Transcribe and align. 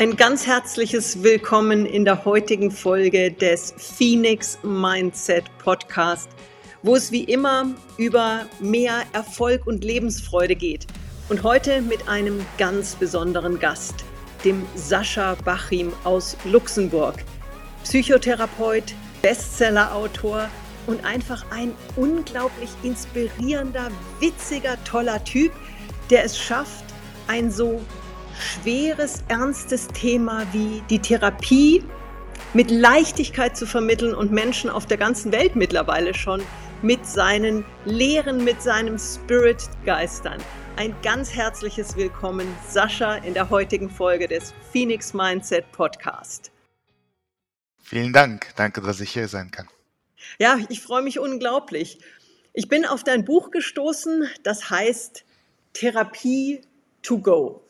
Ein 0.00 0.16
ganz 0.16 0.46
herzliches 0.46 1.22
Willkommen 1.22 1.84
in 1.84 2.06
der 2.06 2.24
heutigen 2.24 2.70
Folge 2.70 3.30
des 3.30 3.74
Phoenix 3.76 4.58
Mindset 4.62 5.44
Podcast, 5.58 6.30
wo 6.82 6.96
es 6.96 7.12
wie 7.12 7.24
immer 7.24 7.74
über 7.98 8.46
mehr 8.60 9.02
Erfolg 9.12 9.66
und 9.66 9.84
Lebensfreude 9.84 10.56
geht. 10.56 10.86
Und 11.28 11.42
heute 11.42 11.82
mit 11.82 12.08
einem 12.08 12.46
ganz 12.56 12.94
besonderen 12.94 13.58
Gast, 13.58 14.06
dem 14.42 14.64
Sascha 14.74 15.34
Bachim 15.44 15.92
aus 16.04 16.34
Luxemburg. 16.46 17.16
Psychotherapeut, 17.84 18.94
Bestsellerautor 19.20 20.48
und 20.86 21.04
einfach 21.04 21.44
ein 21.50 21.74
unglaublich 21.96 22.70
inspirierender, 22.82 23.90
witziger, 24.18 24.82
toller 24.84 25.22
Typ, 25.24 25.52
der 26.08 26.24
es 26.24 26.38
schafft, 26.38 26.86
ein 27.26 27.50
so 27.50 27.82
schweres, 28.40 29.22
ernstes 29.28 29.88
Thema 29.88 30.46
wie 30.52 30.82
die 30.88 30.98
Therapie 30.98 31.84
mit 32.54 32.70
Leichtigkeit 32.70 33.56
zu 33.56 33.66
vermitteln 33.66 34.14
und 34.14 34.32
Menschen 34.32 34.70
auf 34.70 34.86
der 34.86 34.96
ganzen 34.96 35.30
Welt 35.32 35.54
mittlerweile 35.54 36.14
schon 36.14 36.42
mit 36.82 37.06
seinen 37.06 37.64
Lehren, 37.84 38.42
mit 38.42 38.62
seinem 38.62 38.98
Spirit 38.98 39.68
geistern. 39.84 40.42
Ein 40.76 40.94
ganz 41.02 41.34
herzliches 41.34 41.96
Willkommen, 41.96 42.46
Sascha, 42.66 43.16
in 43.16 43.34
der 43.34 43.50
heutigen 43.50 43.90
Folge 43.90 44.26
des 44.26 44.54
Phoenix 44.72 45.12
Mindset 45.12 45.70
Podcast. 45.72 46.50
Vielen 47.82 48.12
Dank. 48.12 48.46
Danke, 48.56 48.80
dass 48.80 49.00
ich 49.00 49.10
hier 49.10 49.28
sein 49.28 49.50
kann. 49.50 49.68
Ja, 50.38 50.58
ich 50.68 50.80
freue 50.80 51.02
mich 51.02 51.18
unglaublich. 51.18 51.98
Ich 52.52 52.68
bin 52.68 52.86
auf 52.86 53.04
dein 53.04 53.24
Buch 53.24 53.50
gestoßen, 53.50 54.28
das 54.42 54.70
heißt 54.70 55.24
Therapie 55.72 56.62
to 57.02 57.18
go. 57.18 57.62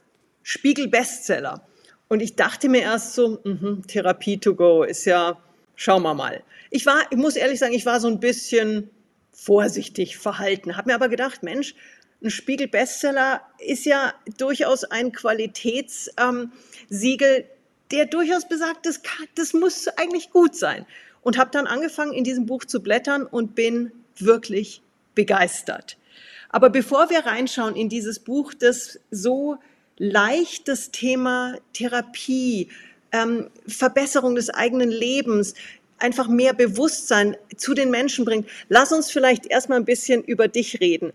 Spiegel 0.43 0.89
Bestseller. 0.89 1.67
Und 2.09 2.21
ich 2.21 2.35
dachte 2.35 2.69
mir 2.69 2.83
erst 2.83 3.15
so, 3.15 3.41
mh, 3.45 3.83
Therapie 3.87 4.39
to 4.39 4.55
go 4.55 4.83
ist 4.83 5.05
ja, 5.05 5.39
schauen 5.77 6.03
wir 6.03 6.15
mal. 6.15 6.43
Ich 6.71 6.87
war, 6.87 7.03
ich 7.11 7.17
muss 7.17 7.37
ehrlich 7.37 7.59
sagen, 7.59 7.75
ich 7.75 7.87
war 7.87 8.01
so 8.01 8.09
ein 8.09 8.21
bisschen 8.21 8.91
vorsichtig 9.33 10.19
verhalten, 10.19 10.77
habe 10.77 10.91
mir 10.91 10.95
aber 10.95 11.09
gedacht, 11.09 11.43
Mensch, 11.43 11.75
ein 12.23 12.31
Spiegel 12.31 12.69
Bestseller 12.69 13.41
ist 13.59 13.87
ja 13.87 14.13
durchaus 14.37 14.85
ein 14.85 15.13
Qualitätssiegel, 15.13 17.45
der 17.91 18.07
durchaus 18.07 18.47
besagt, 18.47 18.87
das, 18.87 19.03
kann, 19.03 19.27
das 19.37 19.55
muss 19.55 19.89
eigentlich 19.89 20.31
gut 20.31 20.55
sein. 20.55 20.87
Und 21.23 21.39
habe 21.39 21.51
dann 21.51 21.67
angefangen, 21.67 22.13
in 22.13 22.25
diesem 22.25 22.47
Buch 22.47 22.65
zu 22.65 22.83
blättern 22.83 23.25
und 23.25 23.55
bin 23.55 23.93
wirklich 24.17 24.83
begeistert. 25.15 25.97
Aber 26.51 26.71
bevor 26.71 27.11
wir 27.11 27.21
reinschauen 27.21 27.77
in 27.77 27.89
dieses 27.89 28.19
Buch, 28.19 28.55
das 28.55 28.99
so 29.11 29.59
leicht 30.01 30.67
das 30.67 30.91
Thema 30.91 31.57
Therapie, 31.75 32.69
ähm, 33.13 33.51
Verbesserung 33.69 34.35
des 34.35 34.49
eigenen 34.49 34.91
Lebens, 34.91 35.55
einfach 35.99 36.27
mehr 36.27 36.55
Bewusstsein 36.55 37.37
zu 37.57 37.75
den 37.75 37.91
Menschen 37.91 38.25
bringt. 38.25 38.49
Lass 38.69 38.93
uns 38.93 39.11
vielleicht 39.11 39.47
erstmal 39.47 39.79
ein 39.79 39.85
bisschen 39.85 40.25
über 40.25 40.49
dich 40.49 40.81
reden. 40.81 41.13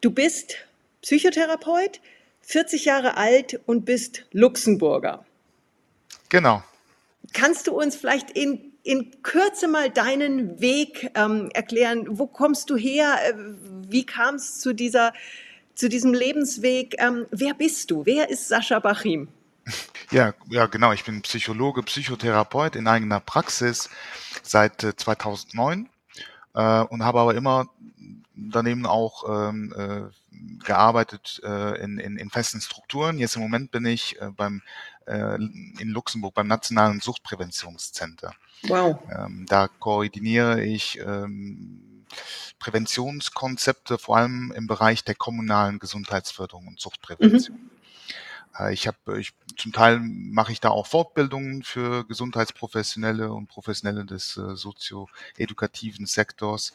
Du 0.00 0.12
bist 0.12 0.54
Psychotherapeut, 1.02 2.00
40 2.42 2.84
Jahre 2.84 3.16
alt 3.16 3.60
und 3.66 3.84
bist 3.84 4.24
Luxemburger. 4.30 5.26
Genau. 6.28 6.62
Kannst 7.32 7.66
du 7.66 7.72
uns 7.72 7.96
vielleicht 7.96 8.30
in, 8.30 8.72
in 8.84 9.22
Kürze 9.22 9.66
mal 9.66 9.90
deinen 9.90 10.60
Weg 10.60 11.10
ähm, 11.16 11.50
erklären? 11.52 12.06
Wo 12.08 12.28
kommst 12.28 12.70
du 12.70 12.76
her? 12.76 13.18
Äh, 13.24 13.34
wie 13.88 14.06
kam 14.06 14.36
es 14.36 14.60
zu 14.60 14.72
dieser 14.72 15.12
zu 15.80 15.88
diesem 15.88 16.12
Lebensweg. 16.12 16.94
Ähm, 16.98 17.26
wer 17.30 17.54
bist 17.54 17.90
du? 17.90 18.04
Wer 18.04 18.28
ist 18.28 18.48
Sascha 18.48 18.78
Bachim? 18.78 19.28
Ja, 20.10 20.34
ja, 20.48 20.66
genau. 20.66 20.92
Ich 20.92 21.04
bin 21.04 21.22
Psychologe, 21.22 21.82
Psychotherapeut 21.82 22.76
in 22.76 22.86
eigener 22.86 23.20
Praxis 23.20 23.88
seit 24.42 24.82
äh, 24.84 24.94
2009 24.94 25.88
äh, 26.54 26.80
und 26.80 27.04
habe 27.04 27.20
aber 27.20 27.34
immer 27.34 27.68
daneben 28.34 28.86
auch 28.86 29.48
ähm, 29.48 29.72
äh, 29.76 30.64
gearbeitet 30.64 31.40
äh, 31.44 31.80
in, 31.82 31.98
in, 31.98 32.16
in 32.16 32.28
festen 32.28 32.60
Strukturen. 32.60 33.18
Jetzt 33.18 33.36
im 33.36 33.42
Moment 33.42 33.70
bin 33.70 33.86
ich 33.86 34.20
äh, 34.20 34.30
beim 34.36 34.62
äh, 35.06 35.36
in 35.36 35.88
Luxemburg 35.88 36.34
beim 36.34 36.48
Nationalen 36.48 37.00
Suchtpräventionscenter. 37.00 38.34
Wow. 38.64 38.98
Ähm, 39.16 39.46
da 39.48 39.68
koordiniere 39.68 40.62
ich 40.62 40.98
ähm, 40.98 41.89
Präventionskonzepte, 42.58 43.98
vor 43.98 44.16
allem 44.16 44.52
im 44.54 44.66
Bereich 44.66 45.04
der 45.04 45.14
kommunalen 45.14 45.78
Gesundheitsförderung 45.78 46.68
und 46.68 46.80
Suchtprävention. 46.80 47.56
Mhm. 47.56 47.70
Äh, 48.58 48.72
ich 48.72 48.86
habe, 48.86 49.18
ich, 49.18 49.32
zum 49.56 49.72
Teil 49.72 50.00
mache 50.00 50.52
ich 50.52 50.60
da 50.60 50.70
auch 50.70 50.86
Fortbildungen 50.86 51.62
für 51.62 52.04
Gesundheitsprofessionelle 52.06 53.32
und 53.32 53.48
Professionelle 53.48 54.04
des 54.04 54.36
äh, 54.36 54.56
sozioedukativen 54.56 56.06
Sektors. 56.06 56.72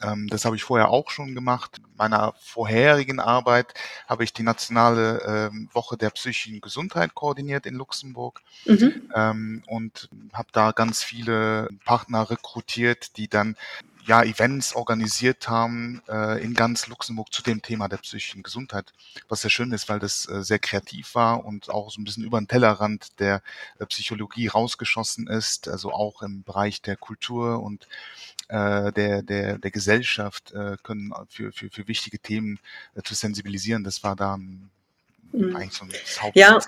Ähm, 0.00 0.28
das 0.28 0.44
habe 0.44 0.56
ich 0.56 0.64
vorher 0.64 0.88
auch 0.88 1.10
schon 1.10 1.34
gemacht. 1.34 1.78
In 1.78 1.96
meiner 1.96 2.34
vorherigen 2.40 3.20
Arbeit 3.20 3.74
habe 4.08 4.24
ich 4.24 4.32
die 4.32 4.42
nationale 4.42 5.50
ähm, 5.52 5.68
Woche 5.72 5.96
der 5.96 6.10
psychischen 6.10 6.60
Gesundheit 6.60 7.14
koordiniert 7.14 7.66
in 7.66 7.74
Luxemburg 7.74 8.40
mhm. 8.64 9.10
ähm, 9.14 9.62
und 9.66 10.08
habe 10.32 10.48
da 10.52 10.72
ganz 10.72 11.02
viele 11.02 11.68
Partner 11.84 12.30
rekrutiert, 12.30 13.16
die 13.16 13.28
dann 13.28 13.56
ja, 14.04 14.22
Events 14.22 14.74
organisiert 14.74 15.48
haben 15.48 16.02
äh, 16.08 16.42
in 16.42 16.54
ganz 16.54 16.88
Luxemburg 16.88 17.32
zu 17.32 17.42
dem 17.42 17.62
Thema 17.62 17.88
der 17.88 17.98
psychischen 17.98 18.42
Gesundheit, 18.42 18.92
was 19.28 19.42
sehr 19.42 19.50
schön 19.50 19.72
ist, 19.72 19.88
weil 19.88 19.98
das 19.98 20.28
äh, 20.28 20.42
sehr 20.42 20.58
kreativ 20.58 21.14
war 21.14 21.44
und 21.44 21.70
auch 21.70 21.90
so 21.90 22.00
ein 22.00 22.04
bisschen 22.04 22.24
über 22.24 22.40
den 22.40 22.48
Tellerrand 22.48 23.20
der 23.20 23.42
äh, 23.78 23.86
Psychologie 23.86 24.48
rausgeschossen 24.48 25.28
ist, 25.28 25.68
also 25.68 25.92
auch 25.92 26.22
im 26.22 26.42
Bereich 26.42 26.82
der 26.82 26.96
Kultur 26.96 27.62
und 27.62 27.86
äh, 28.48 28.92
der, 28.92 29.22
der, 29.22 29.58
der 29.58 29.70
Gesellschaft 29.70 30.52
äh, 30.52 30.76
können 30.82 31.12
für, 31.28 31.52
für, 31.52 31.70
für 31.70 31.86
wichtige 31.86 32.18
Themen 32.18 32.58
äh, 32.94 33.02
zu 33.02 33.14
sensibilisieren. 33.14 33.84
Das 33.84 34.02
war 34.02 34.16
da 34.16 34.34
ein, 34.36 34.70
mhm. 35.32 35.56
eigentlich 35.56 35.72
so 35.72 35.84
ein 35.84 35.92
Haupt 36.20 36.36
ja. 36.36 36.58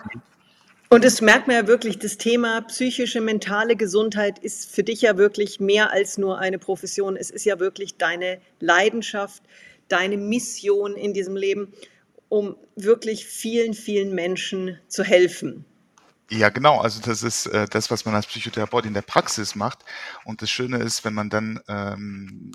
Und 0.94 1.05
es 1.05 1.21
merkt 1.21 1.49
man 1.49 1.56
ja 1.56 1.66
wirklich, 1.66 1.99
das 1.99 2.19
Thema 2.19 2.60
psychische, 2.60 3.21
mentale 3.21 3.75
Gesundheit 3.75 4.38
ist 4.38 4.72
für 4.72 4.84
dich 4.84 5.03
ja 5.03 5.16
wirklich 5.16 5.59
mehr 5.59 5.91
als 5.91 6.19
nur 6.19 6.38
eine 6.38 6.56
Profession. 6.56 7.16
Es 7.16 7.32
ist 7.32 7.44
ja 7.44 7.59
wirklich 7.59 7.97
deine 7.97 8.41
Leidenschaft, 8.60 9.43
deine 9.88 10.16
Mission 10.16 10.94
in 10.94 11.12
diesem 11.12 11.34
Leben, 11.34 11.72
um 12.28 12.54
wirklich 12.77 13.27
vielen, 13.27 13.75
vielen 13.75 14.15
Menschen 14.15 14.78
zu 14.87 15.03
helfen. 15.03 15.65
Ja, 16.31 16.50
genau. 16.50 16.78
Also 16.78 17.00
das 17.00 17.25
ist 17.25 17.47
äh, 17.47 17.66
das, 17.69 17.91
was 17.91 18.04
man 18.04 18.15
als 18.15 18.28
Psychotherapeut 18.28 18.87
in 18.87 18.94
der 18.94 19.03
Praxis 19.03 19.56
macht. 19.56 19.81
Und 20.25 20.43
das 20.43 20.50
Schöne 20.50 20.78
ist, 20.78 21.04
wenn 21.04 21.15
man 21.15 21.28
dann 21.28 21.59
ähm, 21.66 22.53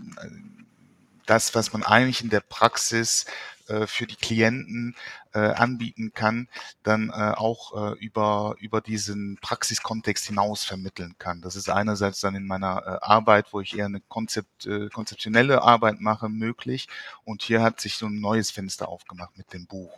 das, 1.25 1.55
was 1.55 1.73
man 1.73 1.83
eigentlich 1.83 2.23
in 2.23 2.29
der 2.29 2.39
Praxis 2.39 3.25
äh, 3.67 3.85
für 3.85 4.07
die 4.07 4.15
Klienten 4.15 4.95
äh, 5.33 5.39
anbieten 5.39 6.11
kann, 6.13 6.47
dann 6.83 7.09
äh, 7.09 7.33
auch 7.35 7.93
äh, 7.93 7.99
über, 7.99 8.55
über 8.59 8.81
diesen 8.81 9.37
Praxiskontext 9.41 10.25
hinaus 10.25 10.63
vermitteln 10.63 11.15
kann. 11.19 11.41
Das 11.41 11.55
ist 11.55 11.69
einerseits 11.69 12.21
dann 12.21 12.35
in 12.35 12.47
meiner 12.47 12.81
äh, 12.85 13.05
Arbeit, 13.05 13.47
wo 13.51 13.61
ich 13.61 13.77
eher 13.77 13.85
eine 13.85 14.01
Konzept, 14.01 14.65
äh, 14.65 14.89
konzeptionelle 14.89 15.61
Arbeit 15.61 16.01
mache, 16.01 16.29
möglich. 16.29 16.87
Und 17.23 17.41
hier 17.41 17.61
hat 17.61 17.79
sich 17.79 17.95
so 17.95 18.07
ein 18.07 18.19
neues 18.19 18.51
Fenster 18.51 18.89
aufgemacht 18.89 19.37
mit 19.37 19.53
dem 19.53 19.65
Buch. 19.65 19.91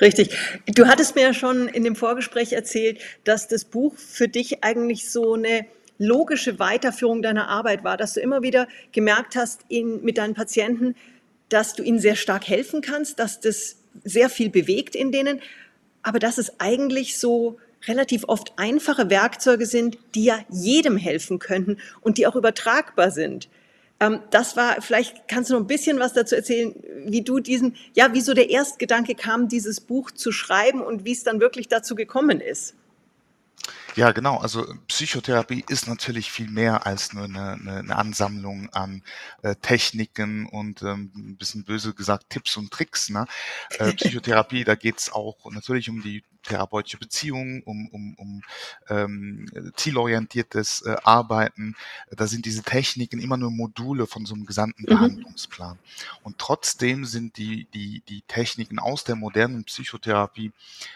Richtig. 0.00 0.36
Du 0.66 0.86
hattest 0.86 1.14
mir 1.14 1.22
ja 1.22 1.34
schon 1.34 1.68
in 1.68 1.84
dem 1.84 1.96
Vorgespräch 1.96 2.52
erzählt, 2.52 3.00
dass 3.24 3.48
das 3.48 3.64
Buch 3.64 3.96
für 3.96 4.28
dich 4.28 4.62
eigentlich 4.62 5.10
so 5.10 5.34
eine 5.34 5.66
logische 5.98 6.58
Weiterführung 6.58 7.22
deiner 7.22 7.48
Arbeit 7.48 7.84
war, 7.84 7.96
dass 7.96 8.14
du 8.14 8.20
immer 8.20 8.42
wieder 8.42 8.68
gemerkt 8.92 9.36
hast 9.36 9.60
in, 9.68 10.02
mit 10.02 10.18
deinen 10.18 10.34
Patienten, 10.34 10.96
dass 11.48 11.74
du 11.74 11.82
ihnen 11.82 12.00
sehr 12.00 12.16
stark 12.16 12.48
helfen 12.48 12.80
kannst, 12.80 13.18
dass 13.18 13.40
das 13.40 13.76
sehr 14.04 14.28
viel 14.28 14.50
bewegt 14.50 14.94
in 14.94 15.12
denen, 15.12 15.40
aber 16.02 16.18
dass 16.18 16.38
es 16.38 16.60
eigentlich 16.60 17.18
so 17.18 17.58
relativ 17.86 18.24
oft 18.28 18.52
einfache 18.56 19.10
Werkzeuge 19.10 19.66
sind, 19.66 19.98
die 20.14 20.24
ja 20.24 20.38
jedem 20.50 20.96
helfen 20.96 21.38
könnten 21.38 21.78
und 22.00 22.18
die 22.18 22.26
auch 22.26 22.36
übertragbar 22.36 23.10
sind. 23.10 23.48
Ähm, 24.00 24.20
das 24.30 24.56
war, 24.56 24.80
vielleicht 24.80 25.28
kannst 25.28 25.50
du 25.50 25.54
noch 25.54 25.60
ein 25.60 25.66
bisschen 25.66 25.98
was 25.98 26.12
dazu 26.12 26.34
erzählen, 26.34 26.74
wie 27.06 27.22
du 27.22 27.40
diesen, 27.40 27.76
ja, 27.94 28.12
wie 28.14 28.20
so 28.20 28.34
der 28.34 28.50
Erstgedanke 28.50 29.14
kam, 29.14 29.48
dieses 29.48 29.80
Buch 29.80 30.10
zu 30.10 30.32
schreiben 30.32 30.80
und 30.80 31.04
wie 31.04 31.12
es 31.12 31.24
dann 31.24 31.40
wirklich 31.40 31.68
dazu 31.68 31.94
gekommen 31.94 32.40
ist. 32.40 32.74
Ja, 33.94 34.12
genau. 34.12 34.38
Also 34.38 34.66
Psychotherapie 34.88 35.64
ist 35.68 35.86
natürlich 35.86 36.32
viel 36.32 36.48
mehr 36.48 36.86
als 36.86 37.12
nur 37.12 37.24
eine, 37.24 37.52
eine, 37.52 37.78
eine 37.78 37.96
Ansammlung 37.96 38.70
an 38.70 39.02
äh, 39.42 39.54
Techniken 39.56 40.46
und 40.46 40.82
ähm, 40.82 41.12
ein 41.14 41.36
bisschen 41.36 41.64
böse 41.64 41.92
gesagt 41.92 42.30
Tipps 42.30 42.56
und 42.56 42.70
Tricks. 42.70 43.10
Ne? 43.10 43.26
Äh, 43.78 43.92
Psychotherapie, 43.94 44.64
da 44.64 44.76
geht's 44.76 45.12
auch 45.12 45.50
natürlich 45.50 45.90
um 45.90 46.02
die 46.02 46.24
therapeutische 46.42 46.98
Beziehungen, 46.98 47.62
um, 47.62 47.88
um, 47.88 48.14
um 48.14 48.42
ähm, 48.88 49.46
zielorientiertes 49.76 50.82
äh, 50.82 50.96
Arbeiten. 51.02 51.74
Da 52.10 52.26
sind 52.26 52.44
diese 52.46 52.62
Techniken 52.62 53.20
immer 53.20 53.36
nur 53.36 53.50
Module 53.50 54.06
von 54.06 54.24
so 54.26 54.34
einem 54.34 54.46
gesamten 54.46 54.82
mhm. 54.82 54.86
Behandlungsplan. 54.86 55.78
Und 56.22 56.38
trotzdem 56.38 57.04
sind 57.04 57.36
die, 57.36 57.66
die, 57.74 58.02
die 58.08 58.22
Techniken 58.22 58.78
aus 58.78 59.04
der 59.04 59.16
modernen 59.16 59.64
Psychotherapie 59.64 60.52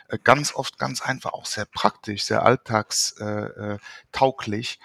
äh, 0.08 0.19
ganz 0.22 0.54
oft 0.54 0.78
ganz 0.78 1.02
einfach 1.02 1.32
auch 1.32 1.46
sehr 1.46 1.66
praktisch, 1.66 2.22
sehr 2.25 2.44
alltagstauglich 2.44 4.78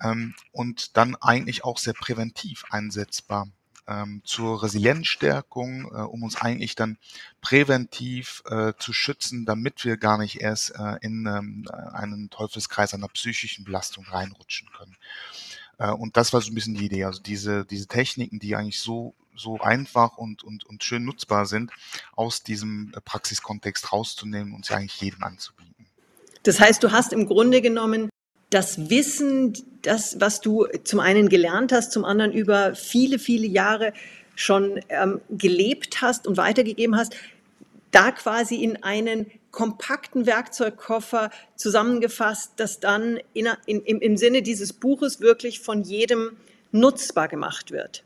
äh, 0.00 0.08
ähm, 0.08 0.34
und 0.52 0.96
dann 0.96 1.16
eigentlich 1.16 1.64
auch 1.64 1.78
sehr 1.78 1.94
präventiv 1.94 2.64
einsetzbar 2.70 3.48
ähm, 3.88 4.20
zur 4.24 4.62
Resilienzstärkung, 4.62 5.86
äh, 5.86 6.02
um 6.02 6.22
uns 6.22 6.36
eigentlich 6.36 6.74
dann 6.74 6.98
präventiv 7.40 8.42
äh, 8.46 8.74
zu 8.78 8.92
schützen, 8.92 9.46
damit 9.46 9.84
wir 9.84 9.96
gar 9.96 10.18
nicht 10.18 10.40
erst 10.40 10.70
äh, 10.76 10.96
in 11.00 11.26
ähm, 11.26 11.66
einen 11.92 12.30
Teufelskreis 12.30 12.94
einer 12.94 13.08
psychischen 13.08 13.64
Belastung 13.64 14.04
reinrutschen 14.04 14.68
können. 14.76 14.96
Äh, 15.78 15.90
und 15.90 16.16
das 16.16 16.32
war 16.32 16.40
so 16.40 16.50
ein 16.50 16.54
bisschen 16.54 16.74
die 16.74 16.86
Idee. 16.86 17.04
Also 17.04 17.20
diese, 17.22 17.64
diese 17.64 17.86
Techniken, 17.86 18.38
die 18.38 18.54
eigentlich 18.54 18.80
so 18.80 19.14
so 19.38 19.60
einfach 19.60 20.18
und, 20.18 20.42
und, 20.42 20.64
und 20.64 20.82
schön 20.82 21.04
nutzbar 21.04 21.46
sind, 21.46 21.70
aus 22.16 22.42
diesem 22.42 22.92
Praxiskontext 23.04 23.92
rauszunehmen 23.92 24.52
und 24.52 24.66
sie 24.66 24.74
eigentlich 24.74 25.00
jedem 25.00 25.22
anzubieten. 25.22 25.86
Das 26.42 26.58
heißt, 26.60 26.82
du 26.82 26.90
hast 26.90 27.12
im 27.12 27.26
Grunde 27.26 27.62
genommen 27.62 28.10
das 28.50 28.90
Wissen, 28.90 29.52
das, 29.82 30.20
was 30.20 30.40
du 30.40 30.66
zum 30.84 31.00
einen 31.00 31.28
gelernt 31.28 31.72
hast, 31.72 31.92
zum 31.92 32.04
anderen 32.04 32.32
über 32.32 32.74
viele, 32.74 33.18
viele 33.18 33.46
Jahre 33.46 33.92
schon 34.34 34.80
ähm, 34.88 35.20
gelebt 35.30 36.00
hast 36.00 36.26
und 36.26 36.36
weitergegeben 36.36 36.96
hast, 36.96 37.16
da 37.90 38.12
quasi 38.12 38.56
in 38.56 38.82
einen 38.82 39.26
kompakten 39.50 40.26
Werkzeugkoffer 40.26 41.30
zusammengefasst, 41.56 42.52
das 42.56 42.80
dann 42.80 43.18
in, 43.32 43.48
in, 43.66 43.82
im, 43.82 44.00
im 44.00 44.16
Sinne 44.16 44.42
dieses 44.42 44.72
Buches 44.72 45.20
wirklich 45.20 45.60
von 45.60 45.82
jedem 45.82 46.36
nutzbar 46.70 47.28
gemacht 47.28 47.70
wird. 47.70 48.04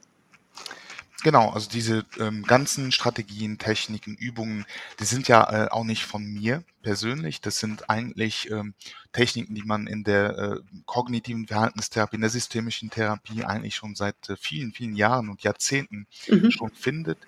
Genau, 1.22 1.50
also 1.50 1.70
diese 1.70 2.04
ähm, 2.19 2.42
ganzen 2.42 2.90
Strategien, 2.90 3.58
Techniken, 3.58 4.16
Übungen, 4.16 4.66
die 4.98 5.04
sind 5.04 5.28
ja 5.28 5.66
äh, 5.66 5.69
auch 5.70 5.84
nicht 5.84 6.04
von 6.04 6.24
mir 6.24 6.64
persönlich. 6.82 7.40
Das 7.40 7.58
sind 7.58 7.88
eigentlich 7.88 8.50
ähm, 8.50 8.74
Techniken, 9.12 9.54
die 9.54 9.62
man 9.62 9.86
in 9.86 10.02
der 10.02 10.36
äh, 10.36 10.60
kognitiven 10.84 11.46
Verhaltenstherapie, 11.46 12.16
in 12.16 12.22
der 12.22 12.30
systemischen 12.30 12.90
Therapie 12.90 13.44
eigentlich 13.44 13.76
schon 13.76 13.94
seit 13.94 14.28
äh, 14.30 14.36
vielen, 14.36 14.72
vielen 14.72 14.96
Jahren 14.96 15.28
und 15.28 15.42
Jahrzehnten 15.42 16.08
mhm. 16.26 16.50
schon 16.50 16.72
findet, 16.72 17.19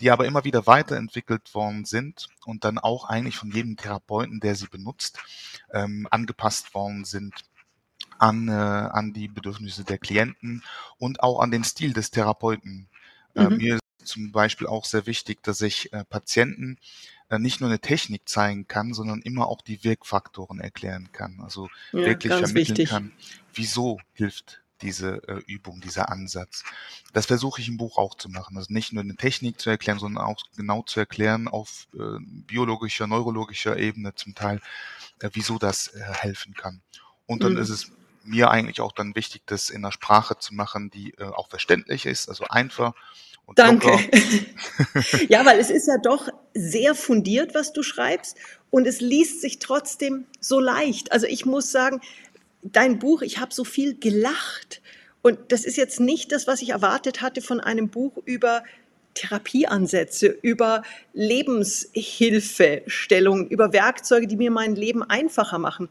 die 0.00 0.10
aber 0.10 0.26
immer 0.26 0.44
wieder 0.44 0.66
weiterentwickelt 0.66 1.54
worden 1.54 1.84
sind 1.84 2.28
und 2.46 2.64
dann 2.64 2.78
auch 2.78 3.04
eigentlich 3.04 3.36
von 3.36 3.52
jedem 3.52 3.76
Therapeuten, 3.76 4.40
der 4.40 4.56
sie 4.56 4.66
benutzt, 4.66 5.20
ähm, 5.72 6.08
angepasst 6.10 6.74
worden 6.74 7.04
sind 7.04 7.44
an, 8.18 8.48
äh, 8.48 8.52
an 8.52 9.12
die 9.12 9.28
Bedürfnisse 9.28 9.84
der 9.84 9.98
Klienten 9.98 10.64
und 10.98 11.22
auch 11.22 11.40
an 11.40 11.50
den 11.50 11.64
Stil 11.64 11.92
des 11.92 12.10
Therapeuten. 12.10 12.88
Äh, 13.36 13.48
mhm. 13.48 13.56
Mir 13.56 13.74
ist 13.74 14.08
zum 14.08 14.32
Beispiel 14.32 14.66
auch 14.66 14.84
sehr 14.84 15.06
wichtig, 15.06 15.42
dass 15.42 15.60
ich 15.60 15.92
äh, 15.92 16.04
Patienten 16.04 16.78
äh, 17.28 17.38
nicht 17.38 17.60
nur 17.60 17.68
eine 17.68 17.80
Technik 17.80 18.28
zeigen 18.28 18.68
kann, 18.68 18.94
sondern 18.94 19.20
immer 19.22 19.48
auch 19.48 19.62
die 19.62 19.82
Wirkfaktoren 19.84 20.60
erklären 20.60 21.10
kann. 21.12 21.40
Also 21.40 21.68
ja, 21.92 22.00
wirklich 22.00 22.32
vermitteln 22.32 22.54
wichtig. 22.54 22.88
kann, 22.88 23.12
wieso 23.52 23.98
hilft 24.12 24.62
diese 24.82 25.26
äh, 25.26 25.42
Übung, 25.46 25.80
dieser 25.80 26.10
Ansatz. 26.10 26.62
Das 27.12 27.26
versuche 27.26 27.60
ich 27.60 27.68
im 27.68 27.78
Buch 27.78 27.96
auch 27.96 28.14
zu 28.14 28.28
machen. 28.28 28.56
Also 28.56 28.72
nicht 28.72 28.92
nur 28.92 29.02
eine 29.02 29.16
Technik 29.16 29.58
zu 29.58 29.70
erklären, 29.70 29.98
sondern 29.98 30.24
auch 30.24 30.42
genau 30.56 30.82
zu 30.82 31.00
erklären 31.00 31.48
auf 31.48 31.88
äh, 31.94 32.18
biologischer, 32.20 33.06
neurologischer 33.06 33.78
Ebene 33.78 34.14
zum 34.14 34.34
Teil, 34.34 34.60
äh, 35.20 35.30
wieso 35.32 35.58
das 35.58 35.92
helfen 35.94 36.54
kann. 36.54 36.82
Und 37.24 37.42
dann 37.42 37.54
mhm. 37.54 37.58
ist 37.58 37.70
es 37.70 37.92
mir 38.26 38.50
eigentlich 38.50 38.80
auch 38.80 38.92
dann 38.92 39.14
wichtig, 39.14 39.42
das 39.46 39.70
in 39.70 39.84
einer 39.84 39.92
Sprache 39.92 40.38
zu 40.38 40.54
machen, 40.54 40.90
die 40.90 41.14
äh, 41.18 41.24
auch 41.24 41.48
verständlich 41.48 42.06
ist, 42.06 42.28
also 42.28 42.44
einfach. 42.48 42.94
Und 43.46 43.58
Danke. 43.58 43.90
ja, 45.28 45.46
weil 45.46 45.60
es 45.60 45.70
ist 45.70 45.86
ja 45.86 45.98
doch 45.98 46.28
sehr 46.52 46.94
fundiert, 46.94 47.54
was 47.54 47.72
du 47.72 47.82
schreibst 47.82 48.36
und 48.70 48.86
es 48.86 49.00
liest 49.00 49.40
sich 49.40 49.60
trotzdem 49.60 50.26
so 50.40 50.58
leicht. 50.58 51.12
Also 51.12 51.26
ich 51.26 51.46
muss 51.46 51.70
sagen, 51.70 52.00
dein 52.62 52.98
Buch, 52.98 53.22
ich 53.22 53.38
habe 53.38 53.54
so 53.54 53.64
viel 53.64 53.96
gelacht 53.96 54.82
und 55.22 55.38
das 55.52 55.64
ist 55.64 55.76
jetzt 55.76 56.00
nicht 56.00 56.32
das, 56.32 56.46
was 56.46 56.62
ich 56.62 56.70
erwartet 56.70 57.22
hatte 57.22 57.40
von 57.40 57.60
einem 57.60 57.88
Buch 57.88 58.18
über 58.24 58.64
Therapieansätze, 59.14 60.26
über 60.26 60.82
Lebenshilfestellungen, 61.14 63.48
über 63.48 63.72
Werkzeuge, 63.72 64.26
die 64.26 64.36
mir 64.36 64.50
mein 64.50 64.76
Leben 64.76 65.02
einfacher 65.02 65.58
machen. 65.58 65.88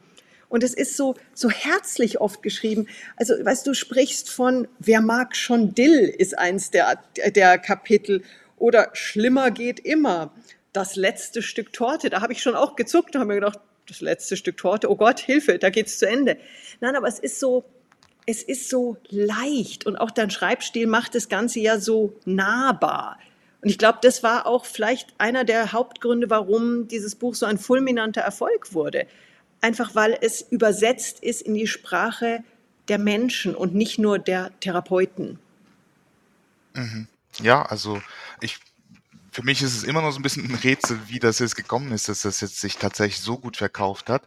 Und 0.56 0.64
es 0.64 0.74
ist 0.74 0.96
so, 0.96 1.16
so 1.34 1.50
herzlich 1.50 2.22
oft 2.22 2.42
geschrieben. 2.42 2.88
Also, 3.18 3.34
weißt 3.34 3.68
du, 3.68 3.74
sprichst 3.74 4.30
von, 4.30 4.70
wer 4.80 5.02
mag 5.02 5.36
schon 5.36 5.76
Dill, 5.76 6.08
ist 6.08 6.40
eins 6.40 6.72
der, 6.72 6.98
der 7.36 7.58
Kapitel. 7.58 8.24
Oder 8.56 8.92
schlimmer 8.94 9.52
geht 9.52 9.82
immer. 9.82 10.32
Das 10.72 10.96
letzte 10.96 11.42
Stück 11.42 11.74
Torte. 11.74 12.10
Da 12.10 12.22
habe 12.22 12.32
ich 12.32 12.42
schon 12.42 12.56
auch 12.56 12.78
gezuckt 12.78 13.14
und 13.14 13.20
habe 13.20 13.34
mir 13.34 13.42
gedacht, 13.42 13.60
das 13.86 14.00
letzte 14.00 14.38
Stück 14.38 14.56
Torte, 14.56 14.90
oh 14.90 14.96
Gott, 14.96 15.20
Hilfe, 15.20 15.60
da 15.60 15.70
geht's 15.70 16.00
zu 16.00 16.08
Ende. 16.08 16.38
Nein, 16.80 16.96
aber 16.96 17.10
es 17.10 17.20
ist 17.20 17.38
so, 17.42 17.66
es 18.26 18.42
ist 18.42 18.70
so 18.70 18.96
leicht 19.10 19.86
und 19.86 19.98
auch 19.98 20.10
dein 20.10 20.30
Schreibstil 20.30 20.88
macht 20.88 21.16
das 21.16 21.28
Ganze 21.28 21.60
ja 21.60 21.82
so 21.82 22.14
nahbar. 22.24 23.20
Und 23.62 23.68
ich 23.68 23.78
glaube, 23.78 24.00
das 24.02 24.24
war 24.24 24.48
auch 24.48 24.64
vielleicht 24.64 25.16
einer 25.18 25.44
der 25.44 25.74
Hauptgründe, 25.74 26.30
warum 26.30 26.88
dieses 26.88 27.16
Buch 27.16 27.36
so 27.36 27.46
ein 27.46 27.58
fulminanter 27.58 28.22
Erfolg 28.22 28.74
wurde 28.74 29.06
einfach 29.62 29.96
weil 29.96 30.18
es 30.22 30.42
übersetzt 30.42 31.22
ist 31.22 31.42
in 31.42 31.54
die 31.54 31.68
Sprache 31.68 32.44
der 32.88 33.00
Menschen 33.00 33.56
und 33.56 33.74
nicht 33.74 33.98
nur 33.98 34.20
der 34.20 34.52
Therapeuten. 34.60 35.40
Mhm. 36.74 37.08
Ja, 37.40 37.64
also 37.64 38.02
ich 38.42 38.60
für 39.36 39.44
mich 39.44 39.62
ist 39.62 39.76
es 39.76 39.84
immer 39.84 40.02
noch 40.02 40.12
so 40.12 40.20
ein 40.20 40.24
bisschen 40.24 40.50
ein 40.50 40.56
Rätsel, 40.56 40.98
wie 41.08 41.20
das 41.20 41.40
jetzt 41.40 41.58
gekommen 41.58 41.92
ist, 41.92 42.08
dass 42.08 42.22
das 42.22 42.40
jetzt 42.40 42.62
sich 42.62 42.78
tatsächlich 42.78 43.20
so 43.20 43.38
gut 43.38 43.58
verkauft 43.58 44.10
hat. 44.10 44.24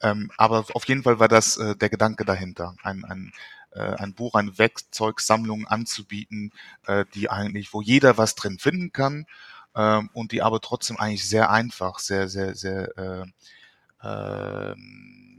Ähm, 0.00 0.30
aber 0.38 0.64
auf 0.72 0.88
jeden 0.88 1.02
Fall 1.02 1.18
war 1.18 1.28
das 1.28 1.58
äh, 1.58 1.76
der 1.76 1.90
Gedanke 1.90 2.24
dahinter, 2.24 2.74
ein, 2.82 3.04
ein, 3.04 3.32
äh, 3.72 3.80
ein 3.82 4.14
Buch, 4.14 4.34
eine 4.34 4.56
Werkzeugsammlung 4.56 5.66
anzubieten, 5.66 6.52
äh, 6.86 7.04
die 7.12 7.28
eigentlich, 7.28 7.74
wo 7.74 7.82
jeder 7.82 8.16
was 8.16 8.34
drin 8.34 8.58
finden 8.58 8.92
kann 8.92 9.26
ähm, 9.74 10.08
und 10.14 10.32
die 10.32 10.40
aber 10.40 10.62
trotzdem 10.62 10.96
eigentlich 10.96 11.28
sehr 11.28 11.50
einfach, 11.50 11.98
sehr, 11.98 12.28
sehr, 12.28 12.54
sehr 12.54 13.26
äh, 14.06 14.74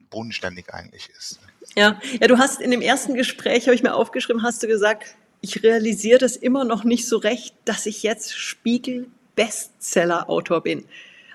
bodenständig 0.10 0.74
eigentlich 0.74 1.10
ist. 1.18 1.40
Ja, 1.76 2.00
ja, 2.20 2.28
du 2.28 2.38
hast 2.38 2.62
in 2.62 2.72
dem 2.72 2.82
ersten 2.82 3.14
Gespräch, 3.14 3.68
habe 3.68 3.76
ich 3.76 3.84
mir 3.84 3.94
aufgeschrieben, 3.94 4.42
hast 4.44 4.64
du 4.64 4.68
gesagt, 4.68 5.16
ich 5.42 5.62
realisiere 5.64 6.20
das 6.20 6.36
immer 6.36 6.64
noch 6.64 6.84
nicht 6.84 7.08
so 7.08 7.18
recht, 7.18 7.56
dass 7.66 7.86
ich 7.86 8.02
jetzt 8.04 8.36
Spiegel-Bestseller-Autor 8.36 10.64
bin. 10.64 10.86